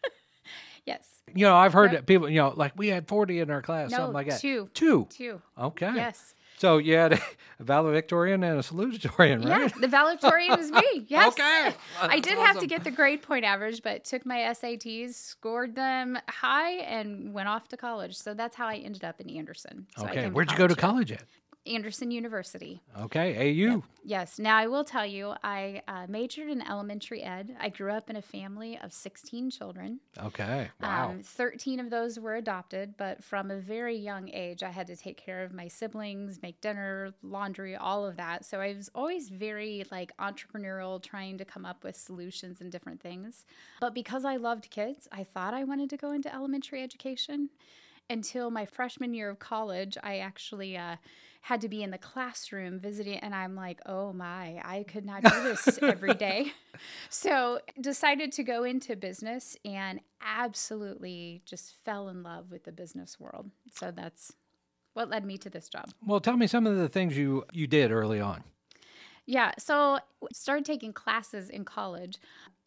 Yes. 0.86 1.08
you 1.34 1.46
know, 1.46 1.56
I've 1.56 1.72
heard 1.72 1.92
Yep. 1.92 2.00
that 2.02 2.06
people, 2.06 2.28
you 2.28 2.36
know, 2.36 2.52
like 2.54 2.72
we 2.76 2.88
had 2.88 3.08
40 3.08 3.40
in 3.40 3.50
our 3.50 3.62
class, 3.62 3.90
No, 3.90 3.96
something 3.96 4.12
like 4.12 4.28
that. 4.28 4.40
two. 4.40 4.68
Two. 4.74 5.06
Two. 5.08 5.40
Okay. 5.58 5.90
Yes. 5.94 6.34
So 6.58 6.78
you 6.78 6.94
had 6.94 7.14
a 7.58 7.64
valedictorian 7.64 8.42
and 8.42 8.58
a 8.58 8.62
salutatorian, 8.62 9.44
right? 9.44 9.62
Yeah, 9.62 9.80
the 9.80 9.88
valedictorian 9.88 10.56
was 10.56 10.70
me. 10.70 10.82
Yes. 11.08 11.32
Okay. 11.32 11.74
Well, 12.00 12.10
I 12.10 12.18
did 12.18 12.38
have 12.38 12.58
to 12.60 12.66
get 12.66 12.82
the 12.84 12.90
grade 12.90 13.22
point 13.22 13.44
average, 13.44 13.82
but 13.82 14.04
took 14.04 14.24
my 14.26 14.38
SATs, 14.38 15.14
scored 15.14 15.74
them 15.74 16.18
high, 16.28 16.72
and 16.78 17.32
went 17.32 17.48
off 17.48 17.68
to 17.68 17.76
college. 17.76 18.16
So 18.16 18.34
that's 18.34 18.56
how 18.56 18.66
I 18.66 18.76
ended 18.76 19.04
up 19.04 19.20
in 19.20 19.28
Anderson. 19.30 19.86
So 19.96 20.06
Okay. 20.06 20.28
Where'd 20.28 20.50
you 20.50 20.56
go 20.56 20.66
to 20.66 20.74
college 20.74 21.12
at? 21.12 21.24
Anderson 21.66 22.10
University. 22.10 22.82
Okay. 23.00 23.50
AU. 23.50 23.82
Yes. 24.04 24.38
Now 24.38 24.58
I 24.58 24.66
will 24.66 24.84
tell 24.84 25.06
you, 25.06 25.34
I 25.42 25.82
uh, 25.88 26.06
majored 26.08 26.48
in 26.48 26.60
elementary 26.60 27.22
ed. 27.22 27.56
I 27.58 27.70
grew 27.70 27.90
up 27.90 28.10
in 28.10 28.16
a 28.16 28.22
family 28.22 28.78
of 28.82 28.92
16 28.92 29.50
children. 29.50 30.00
Okay. 30.22 30.68
Wow. 30.80 31.10
Um, 31.10 31.22
13 31.22 31.80
of 31.80 31.88
those 31.88 32.20
were 32.20 32.34
adopted, 32.34 32.96
but 32.98 33.24
from 33.24 33.50
a 33.50 33.56
very 33.56 33.96
young 33.96 34.28
age, 34.28 34.62
I 34.62 34.70
had 34.70 34.86
to 34.88 34.96
take 34.96 35.16
care 35.16 35.42
of 35.42 35.54
my 35.54 35.68
siblings, 35.68 36.40
make 36.42 36.60
dinner, 36.60 37.14
laundry, 37.22 37.76
all 37.76 38.04
of 38.04 38.16
that. 38.16 38.44
So 38.44 38.60
I 38.60 38.74
was 38.74 38.90
always 38.94 39.30
very 39.30 39.84
like 39.90 40.14
entrepreneurial, 40.18 41.02
trying 41.02 41.38
to 41.38 41.44
come 41.44 41.64
up 41.64 41.82
with 41.82 41.96
solutions 41.96 42.60
and 42.60 42.70
different 42.70 43.00
things. 43.00 43.46
But 43.80 43.94
because 43.94 44.24
I 44.26 44.36
loved 44.36 44.70
kids, 44.70 45.08
I 45.10 45.24
thought 45.24 45.54
I 45.54 45.64
wanted 45.64 45.88
to 45.90 45.96
go 45.96 46.12
into 46.12 46.32
elementary 46.34 46.82
education. 46.82 47.48
Until 48.10 48.50
my 48.50 48.66
freshman 48.66 49.14
year 49.14 49.30
of 49.30 49.38
college, 49.38 49.96
I 50.02 50.18
actually 50.18 50.76
uh, 50.76 50.96
had 51.44 51.60
to 51.60 51.68
be 51.68 51.82
in 51.82 51.90
the 51.90 51.98
classroom 51.98 52.80
visiting, 52.80 53.18
and 53.18 53.34
I'm 53.34 53.54
like, 53.54 53.78
oh 53.84 54.14
my, 54.14 54.62
I 54.64 54.82
could 54.88 55.04
not 55.04 55.22
do 55.22 55.42
this 55.42 55.78
every 55.82 56.14
day. 56.28 56.52
So 57.10 57.60
decided 57.78 58.32
to 58.32 58.42
go 58.42 58.64
into 58.64 58.96
business 58.96 59.54
and 59.62 60.00
absolutely 60.22 61.42
just 61.44 61.74
fell 61.84 62.08
in 62.08 62.22
love 62.22 62.50
with 62.50 62.64
the 62.64 62.72
business 62.72 63.20
world. 63.20 63.50
So 63.74 63.90
that's 63.90 64.32
what 64.94 65.10
led 65.10 65.26
me 65.26 65.36
to 65.36 65.50
this 65.50 65.68
job. 65.68 65.90
well, 66.06 66.18
tell 66.18 66.38
me 66.38 66.46
some 66.46 66.66
of 66.66 66.78
the 66.78 66.88
things 66.88 67.14
you 67.14 67.44
you 67.52 67.66
did 67.66 67.92
early 67.92 68.20
on. 68.20 68.42
Yeah, 69.26 69.52
so 69.58 69.98
started 70.32 70.64
taking 70.64 70.94
classes 70.94 71.50
in 71.50 71.66
college. 71.66 72.16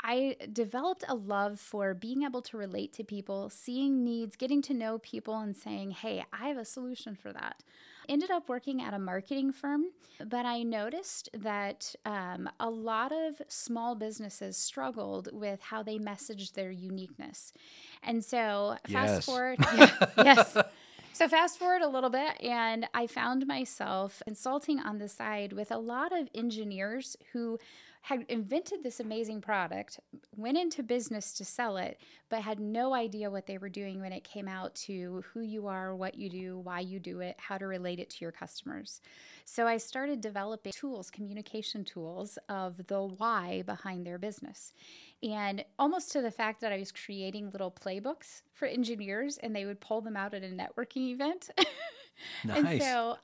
I 0.03 0.35
developed 0.51 1.03
a 1.07 1.15
love 1.15 1.59
for 1.59 1.93
being 1.93 2.23
able 2.23 2.41
to 2.43 2.57
relate 2.57 2.93
to 2.93 3.03
people, 3.03 3.49
seeing 3.49 4.03
needs, 4.03 4.35
getting 4.35 4.61
to 4.63 4.73
know 4.73 4.99
people, 4.99 5.37
and 5.39 5.55
saying, 5.55 5.91
hey, 5.91 6.23
I 6.33 6.47
have 6.49 6.57
a 6.57 6.65
solution 6.65 7.15
for 7.15 7.31
that. 7.33 7.63
Ended 8.07 8.31
up 8.31 8.49
working 8.49 8.81
at 8.81 8.93
a 8.93 8.99
marketing 8.99 9.51
firm, 9.51 9.85
but 10.23 10.45
I 10.45 10.63
noticed 10.63 11.29
that 11.33 11.95
um, 12.05 12.49
a 12.59 12.69
lot 12.69 13.11
of 13.11 13.41
small 13.47 13.95
businesses 13.95 14.57
struggled 14.57 15.29
with 15.33 15.61
how 15.61 15.83
they 15.83 15.97
messaged 15.99 16.53
their 16.53 16.71
uniqueness. 16.71 17.53
And 18.03 18.23
so, 18.23 18.77
fast 18.85 19.21
Yes. 19.21 19.23
forward, 19.23 19.59
yeah, 19.69 19.89
yes. 20.15 20.57
So 21.11 21.27
fast 21.27 21.57
forward 21.57 21.81
a 21.81 21.87
little 21.87 22.09
bit, 22.09 22.39
and 22.41 22.87
I 22.93 23.07
found 23.07 23.47
myself 23.47 24.21
consulting 24.27 24.79
on 24.79 24.97
the 24.99 25.07
side 25.09 25.53
with 25.53 25.71
a 25.71 25.77
lot 25.77 26.11
of 26.17 26.29
engineers 26.33 27.17
who 27.33 27.57
had 28.07 28.23
invented 28.29 28.83
this 28.83 29.01
amazing 29.01 29.41
product, 29.41 29.99
went 30.33 30.57
into 30.57 30.81
business 30.81 31.33
to 31.33 31.43
sell 31.43 31.75
it, 31.75 31.99
but 32.29 32.41
had 32.41 32.57
no 32.57 32.93
idea 32.93 33.29
what 33.29 33.45
they 33.45 33.57
were 33.57 33.67
doing 33.67 33.99
when 33.99 34.13
it 34.13 34.23
came 34.23 34.47
out 34.47 34.73
to 34.75 35.25
who 35.33 35.41
you 35.41 35.67
are, 35.67 35.93
what 35.93 36.15
you 36.15 36.29
do, 36.29 36.57
why 36.57 36.79
you 36.79 37.01
do 37.01 37.19
it, 37.19 37.35
how 37.37 37.57
to 37.57 37.67
relate 37.67 37.99
it 37.99 38.09
to 38.09 38.19
your 38.21 38.31
customers. 38.31 39.01
So 39.43 39.67
I 39.67 39.75
started 39.75 40.21
developing 40.21 40.71
tools, 40.71 41.11
communication 41.11 41.83
tools 41.83 42.39
of 42.47 42.87
the 42.87 43.01
why 43.01 43.63
behind 43.65 44.07
their 44.07 44.17
business. 44.17 44.71
And 45.21 45.65
almost 45.77 46.09
to 46.13 46.21
the 46.21 46.31
fact 46.31 46.61
that 46.61 46.71
I 46.71 46.77
was 46.77 46.93
creating 46.93 47.49
little 47.49 47.71
playbooks 47.71 48.43
for 48.53 48.69
engineers 48.69 49.37
and 49.37 49.53
they 49.53 49.65
would 49.65 49.81
pull 49.81 49.99
them 49.99 50.15
out 50.15 50.33
at 50.33 50.43
a 50.43 50.47
networking 50.47 51.09
event. 51.09 51.49
and 52.49 52.63
Nice. 52.63 52.81
so 52.81 53.17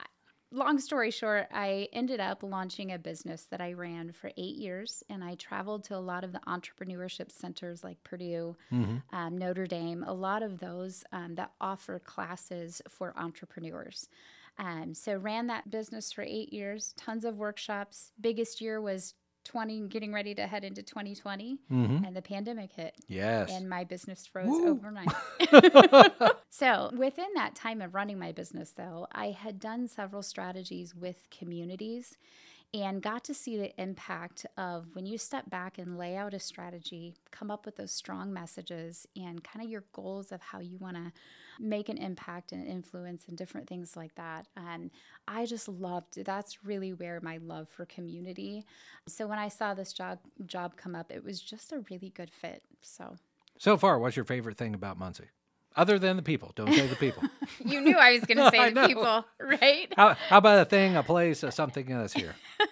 long 0.53 0.79
story 0.79 1.11
short, 1.11 1.47
I 1.51 1.89
ended 1.91 2.19
up 2.19 2.43
launching 2.43 2.91
a 2.93 2.99
business 2.99 3.45
that 3.49 3.59
I 3.59 3.73
ran 3.73 4.11
for 4.11 4.31
eight 4.37 4.55
years, 4.55 5.03
and 5.09 5.23
I 5.23 5.35
traveled 5.35 5.83
to 5.85 5.95
a 5.95 5.99
lot 5.99 6.23
of 6.23 6.31
the 6.31 6.41
entrepreneurship 6.47 7.31
centers 7.31 7.83
like 7.83 8.03
Purdue, 8.03 8.55
um, 9.11 9.37
Notre 9.37 9.65
Dame, 9.67 10.03
a 10.07 10.13
lot 10.13 10.43
of 10.43 10.59
those 10.59 11.03
um, 11.11 11.35
that 11.35 11.51
offer 11.59 11.99
classes 11.99 12.81
for 12.87 13.13
entrepreneurs. 13.17 14.07
Um, 14.59 14.93
so 14.93 15.17
ran 15.17 15.47
that 15.47 15.71
business 15.71 16.11
for 16.11 16.21
eight 16.21 16.53
years, 16.53 16.93
tons 16.95 17.25
of 17.25 17.37
workshops. 17.37 18.11
Biggest 18.21 18.61
year 18.61 18.79
was 18.79 19.15
20, 19.43 19.87
getting 19.87 20.13
ready 20.13 20.33
to 20.35 20.47
head 20.47 20.63
into 20.63 20.83
2020, 20.83 21.59
mm-hmm. 21.71 22.03
and 22.03 22.15
the 22.15 22.21
pandemic 22.21 22.71
hit 22.71 22.95
Yes. 23.07 23.51
and 23.51 23.69
my 23.69 23.83
business 23.83 24.25
froze 24.25 24.47
Woo. 24.47 24.71
overnight. 24.71 25.09
so, 26.49 26.91
within 26.97 27.27
that 27.35 27.55
time 27.55 27.81
of 27.81 27.93
running 27.93 28.19
my 28.19 28.31
business, 28.31 28.71
though, 28.71 29.07
I 29.11 29.31
had 29.31 29.59
done 29.59 29.87
several 29.87 30.23
strategies 30.23 30.95
with 30.95 31.29
communities 31.29 32.17
and 32.73 33.03
got 33.03 33.23
to 33.25 33.33
see 33.33 33.55
the 33.55 33.79
impact 33.79 34.45
of 34.57 34.87
when 34.93 35.05
you 35.05 35.17
step 35.17 35.49
back 35.49 35.77
and 35.77 35.97
lay 35.97 36.15
out 36.15 36.33
a 36.33 36.39
strategy, 36.39 37.13
come 37.29 37.51
up 37.51 37.65
with 37.65 37.75
those 37.75 37.91
strong 37.91 38.33
messages 38.33 39.07
and 39.15 39.43
kind 39.43 39.63
of 39.63 39.69
your 39.69 39.83
goals 39.93 40.31
of 40.31 40.41
how 40.41 40.59
you 40.59 40.77
want 40.79 40.95
to 40.95 41.11
make 41.59 41.87
an 41.87 41.97
impact 41.97 42.51
and 42.51 42.67
influence 42.67 43.25
and 43.27 43.37
different 43.37 43.67
things 43.67 43.95
like 43.95 44.15
that. 44.15 44.47
And 44.57 44.89
I 45.27 45.45
just 45.45 45.67
loved 45.67 46.23
that's 46.25 46.65
really 46.65 46.93
where 46.93 47.19
my 47.21 47.37
love 47.37 47.69
for 47.69 47.85
community. 47.85 48.65
So 49.07 49.27
when 49.27 49.39
I 49.39 49.49
saw 49.49 49.75
this 49.75 49.93
job 49.93 50.19
job 50.47 50.75
come 50.75 50.95
up, 50.95 51.11
it 51.11 51.23
was 51.23 51.39
just 51.39 51.71
a 51.71 51.83
really 51.91 52.09
good 52.09 52.31
fit. 52.31 52.63
So 52.81 53.17
so 53.59 53.77
far, 53.77 53.99
what's 53.99 54.15
your 54.15 54.25
favorite 54.25 54.57
thing 54.57 54.73
about 54.73 54.97
Muncie? 54.97 55.29
Other 55.75 55.97
than 55.97 56.17
the 56.17 56.23
people. 56.23 56.51
Don't 56.55 56.73
say 56.73 56.87
the 56.87 56.95
people. 56.95 57.23
You 57.65 57.81
knew 57.81 57.97
I 57.97 58.13
was 58.13 58.21
going 58.21 58.37
to 58.51 58.51
say 58.51 58.71
the 58.71 58.87
people, 58.87 59.25
right? 59.39 59.91
how, 59.95 60.15
how 60.29 60.37
about 60.37 60.59
a 60.59 60.65
thing, 60.65 60.95
a 60.95 61.03
place, 61.03 61.43
or 61.43 61.51
something 61.51 61.85
that's 61.87 62.13
here? 62.13 62.35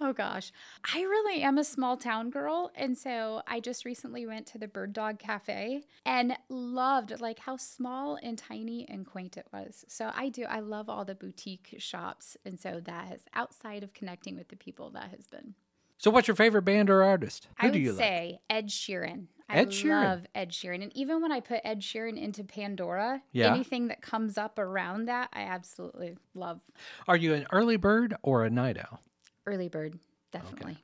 Oh 0.00 0.12
gosh. 0.12 0.52
I 0.92 1.02
really 1.02 1.42
am 1.42 1.56
a 1.56 1.64
small 1.64 1.96
town 1.96 2.30
girl. 2.30 2.72
And 2.74 2.98
so 2.98 3.42
I 3.46 3.60
just 3.60 3.84
recently 3.84 4.26
went 4.26 4.46
to 4.48 4.58
the 4.58 4.66
Bird 4.66 4.92
Dog 4.92 5.20
Cafe 5.20 5.82
and 6.04 6.36
loved 6.48 7.20
like 7.20 7.38
how 7.38 7.56
small 7.56 8.18
and 8.22 8.36
tiny 8.36 8.86
and 8.88 9.06
quaint 9.06 9.36
it 9.36 9.46
was. 9.52 9.84
So 9.88 10.10
I 10.14 10.30
do, 10.30 10.44
I 10.44 10.60
love 10.60 10.88
all 10.88 11.04
the 11.04 11.14
boutique 11.14 11.76
shops. 11.78 12.36
And 12.44 12.58
so 12.60 12.80
that 12.84 13.06
has, 13.06 13.20
outside 13.34 13.84
of 13.84 13.94
connecting 13.94 14.36
with 14.36 14.48
the 14.48 14.56
people, 14.56 14.90
that 14.90 15.10
has 15.10 15.28
been. 15.28 15.54
So, 15.98 16.10
what's 16.10 16.28
your 16.28 16.34
favorite 16.34 16.62
band 16.62 16.90
or 16.90 17.02
artist? 17.02 17.48
Who 17.60 17.66
I 17.68 17.70
do 17.70 17.78
would 17.78 17.82
you 17.86 17.92
like? 17.92 18.02
I'd 18.02 18.06
say 18.06 18.38
Ed 18.50 18.68
Sheeran. 18.68 19.26
Ed 19.48 19.68
I 19.68 19.70
Sheeran. 19.70 20.04
love 20.04 20.26
Ed 20.34 20.50
Sheeran. 20.50 20.82
And 20.82 20.96
even 20.96 21.20
when 21.22 21.30
I 21.30 21.40
put 21.40 21.60
Ed 21.64 21.80
Sheeran 21.80 22.18
into 22.20 22.42
Pandora, 22.44 23.22
Yeah. 23.32 23.50
anything 23.52 23.88
that 23.88 24.00
comes 24.02 24.36
up 24.38 24.58
around 24.58 25.04
that, 25.06 25.28
I 25.32 25.42
absolutely 25.42 26.16
love. 26.34 26.60
Are 27.06 27.16
you 27.16 27.34
an 27.34 27.46
early 27.52 27.76
bird 27.76 28.14
or 28.22 28.44
a 28.44 28.50
night 28.50 28.78
owl? 28.78 29.00
Early 29.46 29.68
Bird, 29.68 29.98
definitely. 30.32 30.78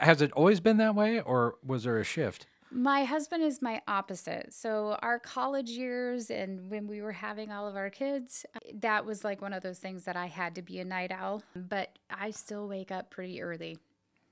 Has 0.00 0.20
it 0.20 0.32
always 0.32 0.58
been 0.58 0.78
that 0.78 0.96
way, 0.96 1.20
or 1.20 1.54
was 1.64 1.84
there 1.84 1.98
a 1.98 2.04
shift? 2.04 2.46
My 2.72 3.04
husband 3.04 3.44
is 3.44 3.62
my 3.62 3.80
opposite. 3.86 4.52
So, 4.52 4.98
our 5.00 5.20
college 5.20 5.70
years 5.70 6.28
and 6.30 6.68
when 6.68 6.88
we 6.88 7.00
were 7.00 7.12
having 7.12 7.52
all 7.52 7.68
of 7.68 7.76
our 7.76 7.88
kids, 7.90 8.44
that 8.74 9.06
was 9.06 9.22
like 9.22 9.40
one 9.40 9.52
of 9.52 9.62
those 9.62 9.78
things 9.78 10.04
that 10.04 10.16
I 10.16 10.26
had 10.26 10.56
to 10.56 10.62
be 10.62 10.80
a 10.80 10.84
night 10.84 11.12
owl, 11.12 11.42
but 11.54 11.96
I 12.10 12.32
still 12.32 12.66
wake 12.68 12.90
up 12.90 13.10
pretty 13.10 13.40
early. 13.40 13.78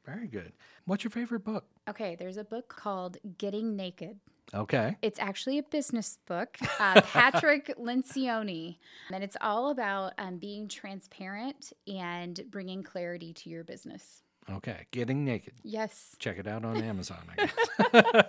Very 0.06 0.28
good. 0.28 0.52
What's 0.84 1.02
your 1.04 1.10
favorite 1.10 1.44
book? 1.44 1.64
Okay, 1.90 2.14
there's 2.16 2.36
a 2.36 2.44
book 2.44 2.68
called 2.68 3.16
Getting 3.38 3.74
Naked. 3.76 4.18
Okay. 4.54 4.96
It's 5.02 5.18
actually 5.18 5.58
a 5.58 5.64
business 5.64 6.18
book, 6.26 6.56
uh, 6.78 7.00
Patrick 7.00 7.74
Lencioni, 7.76 8.76
and 9.12 9.24
it's 9.24 9.36
all 9.40 9.70
about 9.70 10.12
um, 10.18 10.38
being 10.38 10.68
transparent 10.68 11.72
and 11.88 12.40
bringing 12.50 12.84
clarity 12.84 13.32
to 13.32 13.50
your 13.50 13.64
business. 13.64 14.22
Okay. 14.48 14.86
Getting 14.92 15.24
naked. 15.24 15.54
Yes. 15.64 16.14
Check 16.20 16.38
it 16.38 16.46
out 16.46 16.64
on 16.64 16.76
Amazon, 16.82 17.18
I 17.36 17.46
guess. 17.46 18.24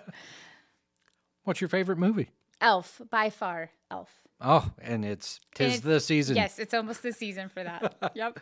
What's 1.44 1.62
your 1.62 1.68
favorite 1.70 2.00
movie? 2.00 2.30
Elf, 2.60 3.00
by 3.12 3.30
far, 3.30 3.70
Elf. 3.92 4.10
Oh, 4.42 4.70
and 4.82 5.06
it's 5.06 5.40
tis 5.54 5.78
it's- 5.78 5.80
the 5.82 6.00
season. 6.00 6.36
Yes, 6.36 6.58
it's 6.58 6.74
almost 6.74 7.04
the 7.04 7.14
season 7.14 7.50
for 7.50 7.64
that. 7.64 8.12
yep. 8.16 8.40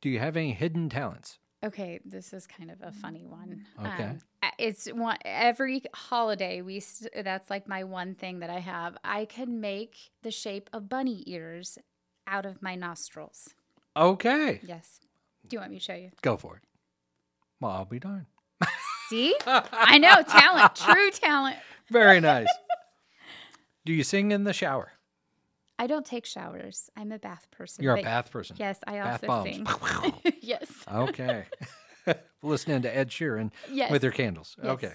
Do 0.00 0.08
you 0.08 0.18
have 0.18 0.36
any 0.36 0.52
hidden 0.52 0.88
talents? 0.88 1.38
Okay, 1.64 2.00
this 2.04 2.34
is 2.34 2.46
kind 2.46 2.70
of 2.70 2.82
a 2.82 2.92
funny 2.92 3.24
one. 3.24 3.64
Okay. 3.80 4.04
Um, 4.04 4.18
it's 4.58 4.86
one 4.86 5.16
every 5.24 5.82
holiday 5.94 6.60
we 6.60 6.82
that's 7.22 7.48
like 7.48 7.66
my 7.66 7.84
one 7.84 8.14
thing 8.14 8.40
that 8.40 8.50
I 8.50 8.58
have. 8.58 8.96
I 9.02 9.24
can 9.24 9.60
make 9.60 9.96
the 10.22 10.30
shape 10.30 10.68
of 10.72 10.88
bunny 10.88 11.24
ears 11.26 11.78
out 12.26 12.44
of 12.44 12.60
my 12.60 12.74
nostrils. 12.74 13.54
Okay. 13.96 14.60
Yes. 14.66 15.00
Do 15.48 15.56
you 15.56 15.60
want 15.60 15.72
me 15.72 15.78
to 15.78 15.84
show 15.84 15.94
you? 15.94 16.10
Go 16.22 16.36
for 16.36 16.56
it. 16.56 16.62
Well, 17.60 17.72
I'll 17.72 17.84
be 17.84 17.98
darned. 17.98 18.26
See? 19.08 19.34
I 19.46 19.98
know, 19.98 20.22
talent, 20.22 20.74
true 20.74 21.10
talent. 21.10 21.56
Very 21.90 22.20
nice. 22.20 22.48
Do 23.86 23.92
you 23.92 24.02
sing 24.02 24.32
in 24.32 24.44
the 24.44 24.52
shower? 24.52 24.92
I 25.78 25.86
don't 25.86 26.06
take 26.06 26.24
showers. 26.26 26.88
I'm 26.96 27.10
a 27.12 27.18
bath 27.18 27.48
person. 27.50 27.82
You're 27.82 27.96
a 27.96 28.02
bath 28.02 28.30
person. 28.30 28.56
Yes, 28.58 28.78
I 28.86 28.92
Bath 28.98 29.24
also 29.24 29.44
bombs. 29.44 30.12
sing. 30.22 30.32
yes. 30.40 30.70
Okay. 30.92 31.44
Listening 32.42 32.82
to 32.82 32.96
Ed 32.96 33.10
Sheeran 33.10 33.50
Yes. 33.70 33.90
with 33.90 34.02
your 34.02 34.12
candles. 34.12 34.56
Yes. 34.62 34.72
Okay. 34.72 34.92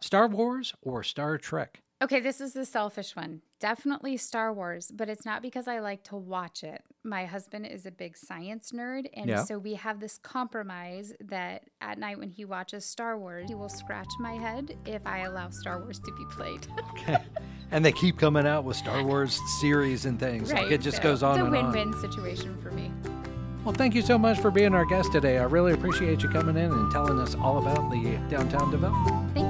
Star 0.00 0.26
Wars 0.28 0.74
or 0.82 1.02
Star 1.02 1.38
Trek? 1.38 1.82
Okay, 2.02 2.20
this 2.20 2.40
is 2.40 2.54
the 2.54 2.64
selfish 2.64 3.14
one. 3.14 3.42
Definitely 3.58 4.16
Star 4.16 4.54
Wars, 4.54 4.90
but 4.94 5.10
it's 5.10 5.26
not 5.26 5.42
because 5.42 5.68
I 5.68 5.80
like 5.80 6.02
to 6.04 6.16
watch 6.16 6.64
it. 6.64 6.82
My 7.04 7.26
husband 7.26 7.66
is 7.66 7.84
a 7.84 7.90
big 7.90 8.16
science 8.16 8.72
nerd, 8.72 9.06
and 9.12 9.28
Yeah. 9.28 9.44
so 9.44 9.58
we 9.58 9.74
have 9.74 10.00
this 10.00 10.16
compromise 10.16 11.12
that 11.20 11.64
at 11.82 11.98
night 11.98 12.18
when 12.18 12.30
he 12.30 12.46
watches 12.46 12.86
Star 12.86 13.18
Wars, 13.18 13.48
he 13.50 13.54
will 13.54 13.68
scratch 13.68 14.08
my 14.18 14.32
head 14.32 14.78
if 14.86 15.06
I 15.06 15.20
allow 15.20 15.50
Star 15.50 15.78
Wars 15.78 15.98
to 15.98 16.12
be 16.16 16.24
played. 16.30 16.66
Okay. 16.92 17.18
and 17.70 17.84
they 17.84 17.92
keep 17.92 18.18
coming 18.18 18.46
out 18.46 18.64
with 18.64 18.76
Star 18.76 19.02
Wars 19.04 19.38
series 19.60 20.06
and 20.06 20.18
things. 20.18 20.52
Like 20.52 20.70
it 20.70 20.80
just 20.80 20.96
so 20.98 21.02
goes 21.02 21.22
on 21.22 21.32
It's 21.38 21.42
a 21.42 21.46
and 21.46 21.56
on. 21.56 21.72
win-win 21.72 22.00
situation 22.00 22.56
for 22.62 22.70
me. 22.70 22.90
Well, 23.64 23.74
thank 23.74 23.94
you 23.94 24.00
so 24.00 24.16
much 24.16 24.38
for 24.40 24.50
being 24.50 24.74
our 24.74 24.86
guest 24.86 25.12
today. 25.12 25.36
I 25.38 25.44
really 25.44 25.74
appreciate 25.74 26.22
you 26.22 26.30
coming 26.30 26.56
in 26.56 26.72
and 26.72 26.90
telling 26.90 27.18
us 27.18 27.34
all 27.34 27.58
about 27.58 27.90
the 27.90 28.16
downtown 28.30 28.70
development. 28.70 29.34
Thank 29.34 29.46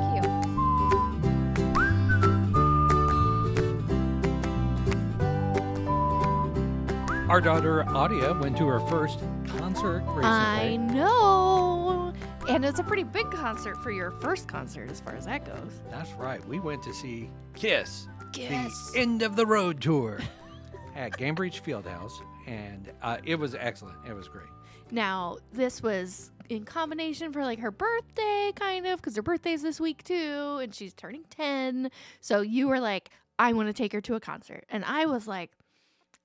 Our 7.31 7.41
daughter 7.41 7.85
Audia 7.85 8.37
went 8.41 8.57
to 8.57 8.67
her 8.67 8.81
first 8.81 9.21
concert 9.47 10.03
recently. 10.07 10.25
I 10.25 10.77
know. 10.79 12.13
And 12.49 12.65
it's 12.65 12.81
a 12.81 12.83
pretty 12.83 13.05
big 13.05 13.31
concert 13.31 13.81
for 13.85 13.93
your 13.93 14.11
first 14.11 14.49
concert, 14.49 14.91
as 14.91 15.01
far 15.01 15.15
as 15.15 15.27
that 15.27 15.47
goes. 15.47 15.81
That's 15.93 16.11
right. 16.15 16.45
We 16.49 16.59
went 16.59 16.83
to 16.83 16.93
see 16.93 17.31
Kiss, 17.55 18.09
Kiss. 18.33 18.91
the 18.91 18.99
end 18.99 19.23
of 19.23 19.37
the 19.37 19.47
road 19.47 19.81
tour 19.81 20.19
at 20.97 21.13
Gainbridge 21.13 21.63
Fieldhouse, 21.63 22.11
and 22.49 22.91
uh, 23.01 23.19
it 23.23 23.37
was 23.37 23.55
excellent. 23.55 23.99
It 24.09 24.13
was 24.13 24.27
great. 24.27 24.49
Now, 24.91 25.37
this 25.53 25.85
was 25.85 26.33
in 26.49 26.65
combination 26.65 27.33
for 27.33 27.45
like 27.45 27.61
her 27.61 27.71
birthday, 27.71 28.51
kind 28.57 28.89
of, 28.89 28.97
because 28.97 29.15
her 29.15 29.23
birthday's 29.23 29.63
this 29.63 29.79
week 29.79 30.03
too, 30.03 30.59
and 30.61 30.75
she's 30.75 30.95
turning 30.95 31.23
10. 31.31 31.93
So 32.21 32.41
you 32.41 32.67
were 32.67 32.81
like, 32.81 33.11
I 33.39 33.53
want 33.53 33.69
to 33.69 33.73
take 33.73 33.93
her 33.93 34.01
to 34.01 34.17
a 34.17 34.21
concert. 34.21 34.65
And 34.69 34.85
I 34.85 35.07
was 35.07 35.29
like, 35.29 35.53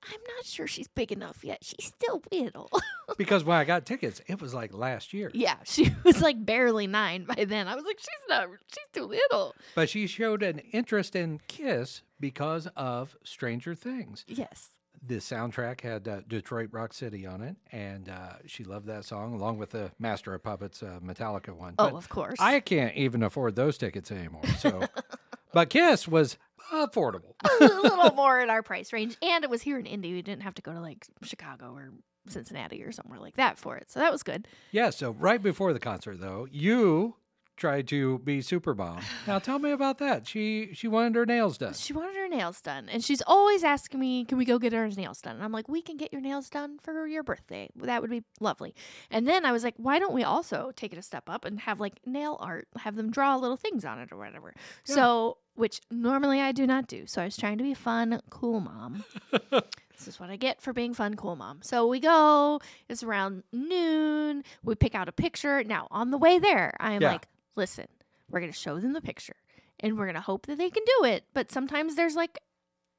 I'm 0.08 0.20
not 0.36 0.44
sure 0.44 0.66
she's 0.66 0.88
big 0.88 1.10
enough 1.12 1.44
yet. 1.44 1.58
She's 1.62 1.86
still 1.86 2.22
little. 2.32 2.70
Because 3.16 3.44
when 3.44 3.56
I 3.56 3.64
got 3.64 3.86
tickets, 3.86 4.20
it 4.26 4.42
was 4.42 4.52
like 4.52 4.74
last 4.74 5.14
year. 5.14 5.30
yeah, 5.32 5.56
she 5.64 5.94
was 6.04 6.20
like 6.20 6.44
barely 6.44 6.86
nine 6.88 7.24
by 7.24 7.44
then. 7.44 7.68
I 7.68 7.76
was 7.76 7.84
like, 7.84 7.98
she's 8.00 8.08
not, 8.28 8.48
she's 8.66 8.84
too 8.92 9.04
little. 9.04 9.54
But 9.76 9.88
she 9.88 10.06
showed 10.08 10.42
an 10.42 10.58
interest 10.72 11.14
in 11.14 11.40
Kiss 11.46 12.02
because 12.18 12.66
of 12.76 13.16
Stranger 13.22 13.74
Things. 13.76 14.24
Yes. 14.26 14.70
The 15.06 15.16
soundtrack 15.16 15.82
had 15.82 16.08
uh, 16.08 16.20
Detroit 16.26 16.70
Rock 16.72 16.92
City 16.92 17.26
on 17.26 17.42
it, 17.42 17.54
and 17.70 18.08
uh, 18.08 18.32
she 18.46 18.64
loved 18.64 18.86
that 18.88 19.04
song 19.04 19.34
along 19.34 19.58
with 19.58 19.70
the 19.70 19.92
Master 20.00 20.34
of 20.34 20.42
Puppets 20.42 20.82
uh, 20.82 20.98
Metallica 21.00 21.54
one. 21.54 21.74
Oh, 21.78 21.90
But 21.90 21.94
of 21.94 22.08
course. 22.08 22.40
I 22.40 22.58
can't 22.58 22.96
even 22.96 23.22
afford 23.22 23.54
those 23.54 23.78
tickets 23.78 24.10
anymore. 24.10 24.42
So, 24.58 24.82
but 25.52 25.70
Kiss 25.70 26.08
was 26.08 26.38
affordable. 26.72 27.34
a 27.60 27.64
little 27.64 28.10
more 28.14 28.40
in 28.40 28.50
our 28.50 28.62
price 28.62 28.92
range. 28.92 29.16
And 29.22 29.44
it 29.44 29.50
was 29.50 29.62
here 29.62 29.78
in 29.78 29.86
Indy. 29.86 30.12
We 30.12 30.22
didn't 30.22 30.42
have 30.42 30.54
to 30.54 30.62
go 30.62 30.72
to 30.72 30.80
like 30.80 31.06
Chicago 31.22 31.72
or 31.74 31.92
Cincinnati 32.28 32.82
or 32.82 32.92
somewhere 32.92 33.20
like 33.20 33.36
that 33.36 33.58
for 33.58 33.76
it. 33.76 33.90
So 33.90 34.00
that 34.00 34.12
was 34.12 34.22
good. 34.22 34.48
Yeah, 34.72 34.90
so 34.90 35.12
right 35.12 35.42
before 35.42 35.72
the 35.72 35.80
concert 35.80 36.20
though, 36.20 36.46
you 36.50 37.16
tried 37.56 37.88
to 37.88 38.18
be 38.18 38.42
super 38.42 38.74
bomb. 38.74 39.00
Now 39.26 39.38
tell 39.38 39.58
me 39.58 39.70
about 39.70 39.98
that. 39.98 40.26
She 40.26 40.70
she 40.74 40.88
wanted 40.88 41.14
her 41.14 41.26
nails 41.26 41.58
done. 41.58 41.72
She 41.74 41.92
wanted 41.92 42.16
her 42.16 42.28
nails 42.28 42.60
done. 42.60 42.88
And 42.88 43.02
she's 43.02 43.22
always 43.26 43.64
asking 43.64 43.98
me, 43.98 44.24
can 44.24 44.38
we 44.38 44.44
go 44.44 44.58
get 44.58 44.72
her 44.72 44.88
nails 44.88 45.20
done? 45.20 45.36
And 45.36 45.44
I'm 45.44 45.52
like, 45.52 45.68
we 45.68 45.80
can 45.82 45.96
get 45.96 46.12
your 46.12 46.20
nails 46.20 46.50
done 46.50 46.78
for 46.82 47.06
your 47.06 47.22
birthday. 47.22 47.68
That 47.76 48.02
would 48.02 48.10
be 48.10 48.24
lovely. 48.40 48.74
And 49.10 49.26
then 49.26 49.44
I 49.44 49.52
was 49.52 49.64
like, 49.64 49.74
why 49.76 49.98
don't 49.98 50.12
we 50.12 50.22
also 50.22 50.72
take 50.76 50.92
it 50.92 50.98
a 50.98 51.02
step 51.02 51.28
up 51.28 51.44
and 51.44 51.60
have 51.60 51.80
like 51.80 51.94
nail 52.04 52.36
art, 52.40 52.68
have 52.78 52.96
them 52.96 53.10
draw 53.10 53.36
little 53.36 53.56
things 53.56 53.84
on 53.84 53.98
it 54.00 54.12
or 54.12 54.18
whatever. 54.18 54.52
Yeah. 54.86 54.94
So, 54.94 55.38
which 55.56 55.80
normally 55.90 56.40
I 56.40 56.52
do 56.52 56.66
not 56.66 56.86
do. 56.86 57.06
So 57.06 57.20
I 57.22 57.24
was 57.26 57.36
trying 57.36 57.58
to 57.58 57.64
be 57.64 57.74
fun, 57.74 58.20
cool 58.30 58.60
mom. 58.60 59.04
This 59.98 60.08
is 60.08 60.20
what 60.20 60.28
I 60.28 60.36
get 60.36 60.60
for 60.60 60.74
being 60.74 60.92
fun, 60.92 61.14
cool 61.14 61.36
mom. 61.36 61.60
So 61.62 61.86
we 61.86 62.00
go, 62.00 62.60
it's 62.86 63.02
around 63.02 63.44
noon. 63.50 64.44
We 64.62 64.74
pick 64.74 64.94
out 64.94 65.08
a 65.08 65.12
picture. 65.12 65.64
Now, 65.64 65.88
on 65.90 66.10
the 66.10 66.18
way 66.18 66.38
there, 66.38 66.74
I 66.78 66.92
am 66.92 67.00
Yeah. 67.00 67.12
like, 67.12 67.26
listen, 67.54 67.86
we're 68.28 68.40
going 68.40 68.52
to 68.52 68.58
show 68.58 68.78
them 68.78 68.92
the 68.92 69.00
picture 69.00 69.36
and 69.80 69.96
we're 69.96 70.04
going 70.04 70.14
to 70.16 70.20
hope 70.20 70.44
that 70.48 70.58
they 70.58 70.68
can 70.68 70.82
do 70.98 71.06
it. 71.06 71.24
But 71.32 71.50
sometimes 71.50 71.94
there's 71.94 72.14
like 72.14 72.38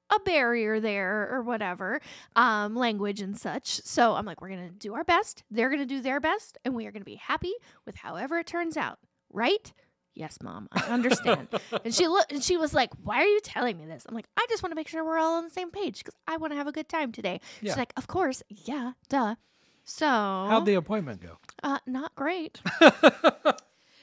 a 0.09 0.19
barrier 0.21 0.79
there 0.79 1.29
or 1.31 1.43
whatever, 1.43 2.01
um, 2.35 2.75
language 2.75 3.21
and 3.21 3.37
such. 3.37 3.67
So 3.83 4.15
I'm 4.15 4.25
like, 4.25 4.41
we're 4.41 4.49
going 4.49 4.67
to 4.67 4.73
do 4.73 4.95
our 4.95 5.03
best. 5.03 5.43
They're 5.51 5.69
going 5.69 5.81
to 5.81 5.85
do 5.85 6.01
their 6.01 6.19
best. 6.19 6.57
And 6.65 6.73
we 6.73 6.87
are 6.87 6.91
going 6.91 7.01
to 7.03 7.05
be 7.05 7.15
happy 7.15 7.53
with 7.85 7.97
however 7.97 8.39
it 8.39 8.47
turns 8.47 8.75
out. 8.75 8.97
Right? 9.31 9.71
Yes, 10.17 10.39
mom. 10.41 10.67
I 10.71 10.81
understand. 10.89 11.47
and 11.85 11.93
she 11.93 12.07
looked 12.07 12.31
and 12.31 12.43
she 12.43 12.57
was 12.57 12.73
like, 12.73 12.89
Why 13.03 13.17
are 13.21 13.27
you 13.27 13.39
telling 13.43 13.77
me 13.77 13.85
this? 13.85 14.05
I'm 14.09 14.15
like, 14.15 14.27
I 14.35 14.45
just 14.49 14.63
want 14.63 14.71
to 14.71 14.75
make 14.75 14.87
sure 14.87 15.03
we're 15.03 15.17
all 15.19 15.35
on 15.37 15.43
the 15.43 15.49
same 15.51 15.69
page 15.71 15.99
because 15.99 16.15
I 16.27 16.37
want 16.37 16.53
to 16.53 16.57
have 16.57 16.67
a 16.67 16.71
good 16.71 16.89
time 16.89 17.11
today. 17.11 17.39
Yeah. 17.61 17.71
She's 17.73 17.77
like, 17.77 17.93
Of 17.97 18.07
course. 18.07 18.41
Yeah, 18.49 18.93
duh. 19.09 19.35
So 19.83 20.05
How'd 20.07 20.65
the 20.65 20.73
appointment 20.73 21.21
go? 21.21 21.37
uh, 21.63 21.79
not 21.85 22.15
great. 22.15 22.59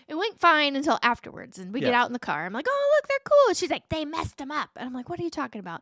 It 0.06 0.16
went 0.16 0.38
fine 0.38 0.76
until 0.76 0.98
afterwards, 1.02 1.58
and 1.58 1.72
we 1.72 1.80
get 1.80 1.94
out 1.94 2.08
in 2.08 2.12
the 2.12 2.18
car. 2.18 2.44
I'm 2.44 2.52
like, 2.52 2.66
"Oh, 2.68 2.92
look, 2.96 3.08
they're 3.08 3.18
cool." 3.24 3.48
And 3.48 3.56
she's 3.56 3.70
like, 3.70 3.88
"They 3.88 4.04
messed 4.04 4.36
them 4.36 4.50
up," 4.50 4.68
and 4.76 4.86
I'm 4.86 4.92
like, 4.92 5.08
"What 5.08 5.18
are 5.18 5.22
you 5.22 5.30
talking 5.30 5.60
about?" 5.60 5.80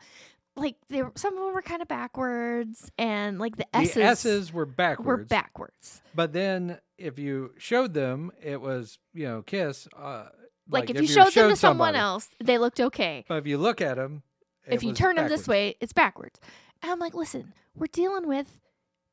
Like, 0.54 0.76
they 0.88 1.02
were, 1.02 1.12
some 1.14 1.37
of 1.37 1.44
them 1.44 1.54
were 1.54 1.62
kind 1.62 1.80
of 1.80 1.88
backwards, 1.88 2.90
and 2.99 3.38
like 3.38 3.56
the 3.56 3.75
S's, 3.75 3.94
the 3.94 4.02
S's 4.02 4.52
were 4.52 4.66
backwards. 4.66 5.06
were 5.06 5.16
backwards. 5.25 6.02
But 6.14 6.32
then 6.35 6.78
if 6.99 7.18
you 7.18 7.54
showed 7.59 7.94
them, 7.94 8.32
it 8.42 8.61
was, 8.61 8.99
you 9.14 9.26
know, 9.26 9.42
kiss. 9.42 9.88
Uh, 9.97 10.26
Like, 10.68 10.90
if, 10.90 11.00
you 11.00 11.06
showed, 11.06 11.32
them 11.32 11.50
to 11.50 11.56
someone 11.56 11.94
else, 11.94 12.28
they 12.38 12.59
looked 12.59 12.80
okay. 12.80 13.25
But 13.28 13.38
if 13.38 13.47
you 13.47 13.56
look 13.56 13.80
at 13.80 13.97
them, 13.97 14.23
if 14.66 14.82
you 14.82 14.92
turn 14.92 15.16
them 15.16 15.28
this 15.28 15.49
way, 15.49 15.75
it's 15.80 15.92
backwards. 15.92 16.38
And 16.82 16.92
I'm 16.92 16.99
like, 16.99 17.14
"Listen, 17.14 17.52
we're 17.75 17.87
dealing 17.87 18.28
with 18.28 18.61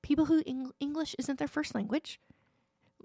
people 0.02 0.26
who 0.26 0.44
Eng- 0.46 0.72
English 0.80 1.16
isn't 1.20 1.40
their 1.40 1.48
first 1.48 1.74
language. 1.74 2.20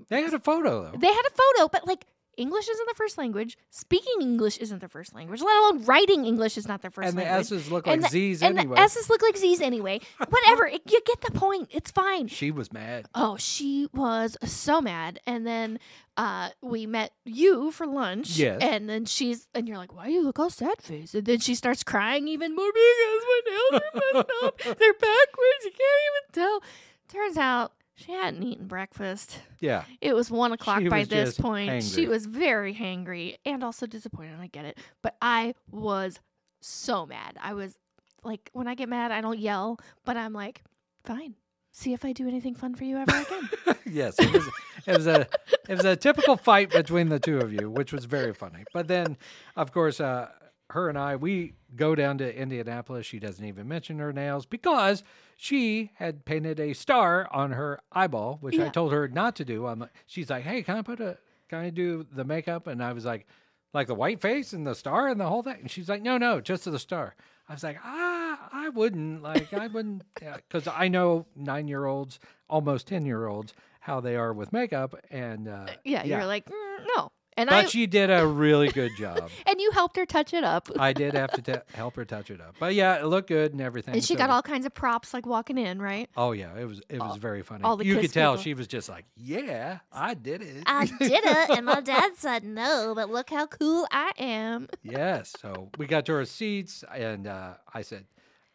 they 0.09 0.23
had 0.23 0.35
a 0.35 0.39
photo 0.41 0.91
though. 0.91 0.99
They 0.99 1.13
had 1.13 1.23
a 1.27 1.31
photo, 1.31 1.69
but 1.69 1.87
like." 1.87 2.07
English 2.37 2.69
isn't 2.69 2.87
their 2.87 2.95
first 2.95 3.19
language. 3.19 3.57
Speaking 3.71 4.21
English 4.21 4.59
isn't 4.59 4.81
their 4.81 4.89
first 4.89 5.15
language. 5.15 5.41
Let 5.41 5.57
alone 5.59 5.85
writing 5.85 6.25
English 6.25 6.57
is 6.57 6.69
not 6.69 6.83
their 6.83 6.91
first 6.91 7.09
and 7.09 7.19
the. 7.19 7.27
S's 7.27 7.71
look 7.71 7.87
like 7.87 7.95
and 7.95 8.05
the, 8.05 8.09
Z's 8.09 8.43
and 8.43 8.59
anyway. 8.59 8.77
the 8.77 8.83
S's 8.83 9.09
look 9.09 9.23
like 9.23 9.37
Z's 9.37 9.61
anyway. 9.61 10.01
Whatever. 10.29 10.67
it, 10.67 10.83
you 10.91 11.01
get 11.07 11.21
the 11.21 11.33
point. 11.33 11.69
It's 11.71 11.91
fine. 11.91 12.29
she 12.29 12.51
was 12.51 12.73
mad. 12.73 13.07
Oh, 13.15 13.37
she 13.37 13.89
was 13.93 14.37
so 14.45 14.81
mad. 14.81 15.21
And 15.27 15.47
then 15.47 15.79
uh, 16.17 16.51
we 16.61 16.87
met 16.87 17.13
you 17.25 17.71
for 17.71 17.87
lunch. 17.87 18.37
Yes. 18.37 18.61
And 18.63 18.89
then 18.89 19.05
she's, 19.05 19.49
and 19.55 19.67
you're 19.69 19.79
like, 19.79 19.95
why 19.95 20.07
do 20.07 20.13
you 20.13 20.23
look 20.23 20.39
all 20.39 20.51
sad 20.51 20.81
face? 20.81 21.15
And 21.15 21.27
then 21.27 21.41
she 21.41 21.55
starts 21.55 21.83
crying 21.83 22.29
even 22.29 22.55
more 22.55 22.71
because 22.73 23.25
my 23.25 23.41
nails 23.47 23.83
are 23.83 24.15
messed 24.15 24.31
up. 24.43 24.59
They're 24.79 24.93
backwards. 24.95 25.65
You 25.65 25.71
can't 25.71 26.03
even 26.09 26.33
tell. 26.33 26.63
Turns 27.09 27.37
out 27.37 27.73
she 27.95 28.13
hadn't 28.13 28.43
eaten 28.43 28.67
breakfast. 28.67 29.39
Yeah. 29.61 29.85
It 30.01 30.15
was 30.15 30.31
one 30.31 30.53
o'clock 30.53 30.81
She 30.81 30.89
by 30.89 31.05
this 31.05 31.39
point. 31.39 31.85
She 31.85 32.09
was 32.09 32.27
very 32.27 32.75
hangry 32.75 33.37
and 33.45 33.63
also 33.63 33.87
disappointed. 33.87 34.39
I 34.41 34.49
get 34.49 34.65
it. 34.65 34.79
But 35.03 35.17
I 35.23 35.55
was 35.71 36.19
so 36.61 37.07
mad. 37.07 37.37
I 37.41 37.55
was 37.55 37.79
like, 38.25 38.51
when 38.53 38.67
I 38.67 38.75
get 38.75 38.89
mad, 38.89 39.13
I 39.13 39.21
don't 39.21 39.39
yell, 39.39 39.79
but 40.05 40.17
I'm 40.17 40.33
like, 40.33 40.63
fine. 41.05 41.35
See 41.71 41.93
if 41.93 42.05
I 42.05 42.13
do 42.13 42.29
anything 42.29 42.55
fun 42.55 42.75
for 42.75 42.85
you 42.85 42.99
ever 42.99 43.17
again. 43.17 43.77
yes, 43.87 44.15
it 44.19 44.33
was, 44.33 44.49
it 44.87 44.97
was 44.97 45.07
a 45.09 45.27
it 45.69 45.77
was 45.77 45.85
a 45.85 45.97
typical 45.97 46.37
fight 46.37 46.71
between 46.71 47.09
the 47.09 47.19
two 47.19 47.39
of 47.39 47.53
you, 47.53 47.69
which 47.69 47.93
was 47.93 48.05
very 48.05 48.33
funny. 48.33 48.63
But 48.73 48.87
then, 48.87 49.17
of 49.57 49.73
course, 49.73 50.01
uh, 50.01 50.29
her 50.71 50.89
and 50.89 50.99
I 50.99 51.17
we 51.17 51.55
go 51.77 51.95
down 51.95 52.19
to 52.19 52.37
Indianapolis. 52.37 53.07
She 53.07 53.19
doesn't 53.19 53.45
even 53.45 53.69
mention 53.69 53.99
her 53.99 54.13
nails 54.13 54.47
because 54.47 55.03
she 55.37 55.91
had 55.97 56.25
painted 56.25 56.59
a 56.61 56.73
star 56.73 57.29
on 57.31 57.53
her 57.53 57.81
eyeball, 57.93 58.39
which 58.41 58.59
I 58.59 58.69
told 58.69 58.93
her 58.93 59.09
not 59.09 59.37
to 59.37 59.45
do. 59.45 59.67
I'm 59.67 59.81
like, 59.81 59.91
she's 60.07 60.31
like, 60.31 60.45
"Hey, 60.45 60.63
can 60.63 60.77
I 60.77 60.83
put 60.83 61.01
a 61.01 61.19
can 61.49 61.59
I 61.59 61.71
do 61.71 62.07
the 62.11 62.25
makeup?" 62.25 62.67
And 62.67 62.83
I 62.83 62.93
was 62.93 63.05
like, 63.05 63.27
"Like 63.73 63.87
the 63.87 63.95
white 63.95 64.21
face 64.21 64.53
and 64.53 64.67
the 64.67 64.75
star 64.75 65.09
and 65.09 65.21
the 65.21 65.27
whole 65.27 65.43
thing." 65.43 65.59
And 65.61 65.71
she's 65.71 65.89
like, 65.89 66.03
"No, 66.03 66.19
no, 66.19 66.41
just 66.41 66.65
to 66.65 66.71
the 66.71 66.79
star." 66.79 67.15
I 67.49 67.53
was 67.53 67.63
like, 67.63 67.79
"Ah, 67.85 68.49
I 68.53 68.71
wouldn't 68.71 69.23
like 69.23 69.53
I 69.53 69.67
wouldn't 69.67 70.03
because 70.15 70.67
I 70.67 70.89
know 70.89 71.27
nine 71.37 71.69
year 71.69 71.85
olds, 71.85 72.19
almost 72.49 72.87
ten 72.89 73.05
year 73.05 73.27
olds." 73.27 73.53
How 73.81 74.01
they 74.01 74.17
are 74.17 74.33
with 74.33 74.51
makeup, 74.51 74.95
and 75.11 75.47
uh, 75.47 75.67
yeah, 75.85 76.05
you're 76.05 76.25
like, 76.25 76.47
"Mm, 76.47 76.87
no. 76.97 77.13
And 77.37 77.51
but 77.51 77.65
I 77.65 77.69
she 77.69 77.87
did 77.87 78.11
a 78.11 78.27
really 78.27 78.69
good 78.69 78.93
job. 78.97 79.29
and 79.47 79.61
you 79.61 79.71
helped 79.73 79.97
her 79.97 80.07
touch 80.07 80.33
it 80.33 80.45
up. 80.45 80.69
I 80.79 80.93
did 80.93 81.15
have 81.15 81.33
to 81.33 81.43
t- 81.43 81.59
help 81.75 81.97
her 81.97 82.05
touch 82.05 82.31
it 82.31 82.41
up, 82.41 82.55
but 82.61 82.75
yeah, 82.75 83.01
it 83.01 83.07
looked 83.07 83.29
good 83.29 83.53
and 83.53 83.61
everything. 83.61 83.95
and 83.95 84.05
she 84.05 84.15
so- 84.15 84.19
got 84.19 84.31
all 84.31 84.43
kinds 84.43 84.67
of 84.67 84.73
props 84.75 85.13
like 85.13 85.27
walking 85.27 85.59
in, 85.59 85.83
right? 85.83 86.09
Oh 86.17 86.33
yeah, 86.33 86.57
it 86.57 86.65
was 86.67 86.81
it 86.89 87.01
was 87.01 87.13
all- 87.13 87.17
very 87.17 87.43
funny. 87.43 87.65
all 87.65 87.77
the 87.77 87.85
you 87.85 87.99
could 87.99 88.13
tell 88.13 88.35
people. 88.35 88.43
she 88.45 88.55
was 88.55 88.67
just 88.69 88.89
like, 88.89 89.05
"Yeah, 89.17 89.79
I 89.93 90.15
did 90.15 90.43
it." 90.43 90.63
I 90.67 90.87
did 90.87 91.25
it, 91.25 91.51
and 91.51 91.67
my 91.67 91.81
dad 91.93 92.13
said 92.17 92.45
no, 92.45 92.93
but 92.95 93.11
look 93.11 93.31
how 93.31 93.47
cool 93.47 93.87
I 93.91 94.13
am. 94.19 94.69
yes. 94.83 95.35
So 95.41 95.71
we 95.77 95.87
got 95.87 96.07
to 96.07 96.15
our 96.15 96.25
seats, 96.25 96.85
and 96.95 97.27
uh, 97.27 97.55
I 97.73 97.83
said, 97.83 98.05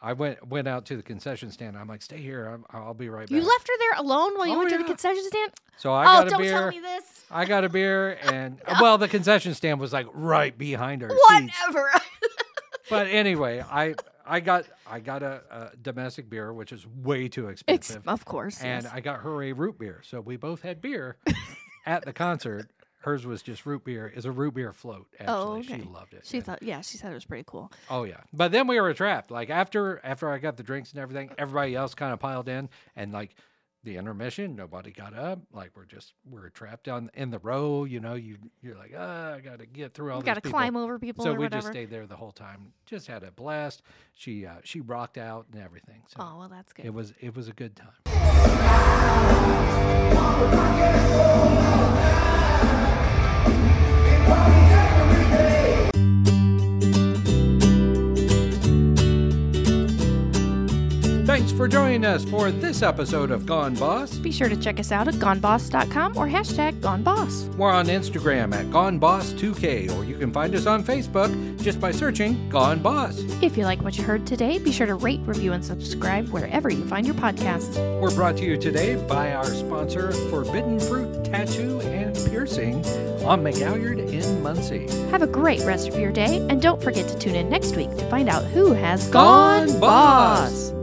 I 0.01 0.13
went 0.13 0.47
went 0.47 0.67
out 0.67 0.85
to 0.87 0.95
the 0.97 1.03
concession 1.03 1.51
stand. 1.51 1.77
I'm 1.77 1.87
like, 1.87 2.01
"Stay 2.01 2.17
here. 2.17 2.45
I'm, 2.47 2.65
I'll 2.71 2.93
be 2.93 3.09
right 3.09 3.27
back." 3.27 3.31
You 3.31 3.41
left 3.41 3.67
her 3.67 3.73
there 3.79 3.99
alone 3.99 4.37
while 4.37 4.47
you 4.47 4.53
Oh, 4.55 4.59
went 4.59 4.69
to 4.71 4.77
the 4.77 4.83
concession 4.85 5.23
stand? 5.27 5.51
so 5.77 5.91
I 5.93 6.03
oh, 6.03 6.05
got 6.05 6.19
a 6.19 6.23
beer 6.23 6.29
don't 6.29 6.41
beer. 6.41 6.51
tell 6.51 6.69
me 6.69 6.79
this. 6.79 7.23
I 7.29 7.45
got 7.45 7.63
a 7.65 7.69
beer, 7.69 8.17
and 8.23 8.61
well, 8.81 8.97
the 8.97 9.07
concession 9.09 9.53
stand 9.53 9.79
was 9.79 9.91
like 9.91 10.07
right 10.13 10.57
behind 10.57 11.01
her. 11.01 11.09
Whatever. 11.09 11.91
But 12.89 13.05
anyway, 13.07 13.61
I 13.69 13.93
I 14.25 14.39
got 14.39 14.65
I 14.89 14.99
got 14.99 15.21
a, 15.21 15.41
a 15.51 15.71
domestic 15.79 16.27
beer, 16.27 16.51
which 16.51 16.71
is 16.71 16.87
way 16.87 17.27
too 17.27 17.47
Ex- 17.49 17.61
expensive. 17.67 18.07
of 18.07 18.25
course. 18.25 18.59
and 18.63 18.83
yes. 18.83 18.91
I 18.91 18.99
got 18.99 19.19
her 19.21 19.43
a 19.43 19.51
root 19.53 19.77
beer. 19.77 20.01
So 20.03 20.21
we 20.21 20.37
both 20.37 20.63
had 20.63 20.81
beer 20.81 21.17
at 21.85 22.03
the 22.05 22.13
concert. 22.13 22.67
Hers 22.99 23.25
was 23.25 23.41
just 23.41 23.65
root 23.65 23.83
beer. 23.85 24.07
Is 24.13 24.25
a 24.25 24.31
root 24.31 24.53
beer 24.55 24.73
float. 24.73 25.07
Actually, 25.19 25.35
Oh, 25.35 25.51
okay. 25.59 25.77
she 25.77 25.81
loved 25.83 26.13
it. 26.13 26.25
She 26.25 26.37
And- 26.37 26.45
thought, 26.45 26.61
yeah, 26.63 26.81
she 26.81 26.97
said 26.97 27.11
it 27.11 27.15
was 27.15 27.25
pretty 27.25 27.45
cool. 27.47 27.71
oh 27.89 28.03
yeah. 28.03 28.21
But 28.33 28.51
then 28.51 28.67
we 28.67 28.79
were 28.79 28.93
trapped. 28.93 29.31
Like 29.31 29.49
after 29.49 29.99
after 30.03 30.29
I 30.29 30.37
got 30.37 30.57
the 30.57 30.63
drinks 30.63 30.91
and 30.91 30.99
everything, 31.01 31.31
everybody 31.37 31.75
else 31.75 31.93
kind 31.95 32.11
of 32.13 32.19
piled 32.19 32.49
in, 32.49 32.69
and 32.95 33.11
like 33.13 33.35
the 33.85 33.95
intermission, 33.95 34.57
nobody 34.57 34.91
got 34.91 35.13
up. 35.13 35.39
Like 35.53 35.71
we're 35.77 35.85
just 35.85 36.13
we're 36.29 36.49
trapped 36.49 36.89
on 36.89 37.09
in 37.13 37.29
the 37.31 37.39
row. 37.39 37.85
You 37.85 38.01
know, 38.01 38.15
you 38.15 38.35
you're 38.61 38.75
like, 38.75 38.93
ah, 38.97 39.35
I 39.35 39.39
got 39.39 39.59
to 39.59 39.65
get 39.65 39.93
through 39.93 40.11
all. 40.11 40.17
You 40.19 40.25
got 40.25 40.33
to 40.33 40.41
people." 40.41 40.59
climb 40.59 40.75
over 40.75 40.99
people 40.99 41.23
So 41.23 41.31
or 41.31 41.35
we 41.35 41.45
whatever. 41.45 41.61
just 41.61 41.71
stayed 41.71 41.89
there 41.89 42.05
the 42.05 42.17
whole 42.17 42.33
time. 42.33 42.73
Just 42.85 43.07
had 43.07 43.23
a 43.23 43.31
blast. 43.31 43.81
She 44.13 44.45
uh, 44.45 44.55
she 44.65 44.81
rocked 44.81 45.17
out 45.17 45.45
and 45.53 45.63
everything. 45.63 46.01
So 46.07 46.17
oh, 46.19 46.37
well, 46.39 46.49
that's 46.49 46.73
good. 46.73 46.85
it 46.85 46.93
was 46.93 47.13
it 47.21 47.33
was 47.33 47.47
a 47.47 47.53
good 47.53 47.77
time. 47.77 47.93
Thanks 54.29 55.78
for 61.59 61.67
joining 61.67 62.05
us 62.05 62.23
for 62.23 62.51
this 62.51 62.81
episode 62.81 63.31
of 63.31 63.45
Gone 63.45 63.75
Boss. 63.75 64.15
Be 64.15 64.31
sure 64.31 64.47
to 64.47 64.55
check 64.55 64.79
us 64.79 64.93
out 64.93 65.09
at 65.09 65.15
goneboss.com 65.15 66.15
or 66.15 66.25
hashtag 66.25 66.79
goneboss. 66.79 67.53
We're 67.55 67.69
on 67.69 67.87
Instagram 67.87 68.53
at 68.53 68.67
GoneBoss2K, 68.67 69.93
or 69.93 70.05
you 70.05 70.17
can 70.17 70.31
find 70.31 70.55
us 70.55 70.67
on 70.67 70.85
Facebook 70.85 71.61
just 71.61 71.81
by 71.81 71.91
searching 71.91 72.47
Gone 72.47 72.81
Boss. 72.81 73.19
If 73.41 73.57
you 73.57 73.65
like 73.65 73.81
what 73.81 73.97
you 73.97 74.05
heard 74.05 74.25
today, 74.25 74.57
be 74.57 74.71
sure 74.71 74.87
to 74.87 74.95
rate, 74.95 75.19
review, 75.25 75.51
and 75.51 75.65
subscribe 75.65 76.29
wherever 76.29 76.69
you 76.69 76.87
find 76.87 77.05
your 77.05 77.15
podcasts. 77.15 77.75
We're 77.99 78.15
brought 78.15 78.37
to 78.37 78.45
you 78.45 78.55
today 78.55 78.95
by 78.95 79.33
our 79.33 79.43
sponsor, 79.43 80.13
Forbidden 80.29 80.79
Fruit 80.79 81.25
Tattoo 81.25 81.81
and 81.81 82.15
Piercing 82.31 82.85
on 83.25 83.43
McGalliard 83.43 83.99
in 84.09 84.41
Muncie. 84.41 84.87
Have 85.11 85.23
a 85.23 85.27
great 85.27 85.59
rest 85.65 85.89
of 85.89 85.99
your 85.99 86.13
day, 86.13 86.37
and 86.49 86.61
don't 86.61 86.81
forget 86.81 87.09
to 87.09 87.19
tune 87.19 87.35
in 87.35 87.49
next 87.49 87.75
week 87.75 87.89
to 87.97 88.09
find 88.09 88.29
out 88.29 88.45
who 88.45 88.71
has 88.71 89.09
Gone 89.09 89.67
gone 89.67 89.79
Boss. 89.81 90.69
boss. 90.71 90.78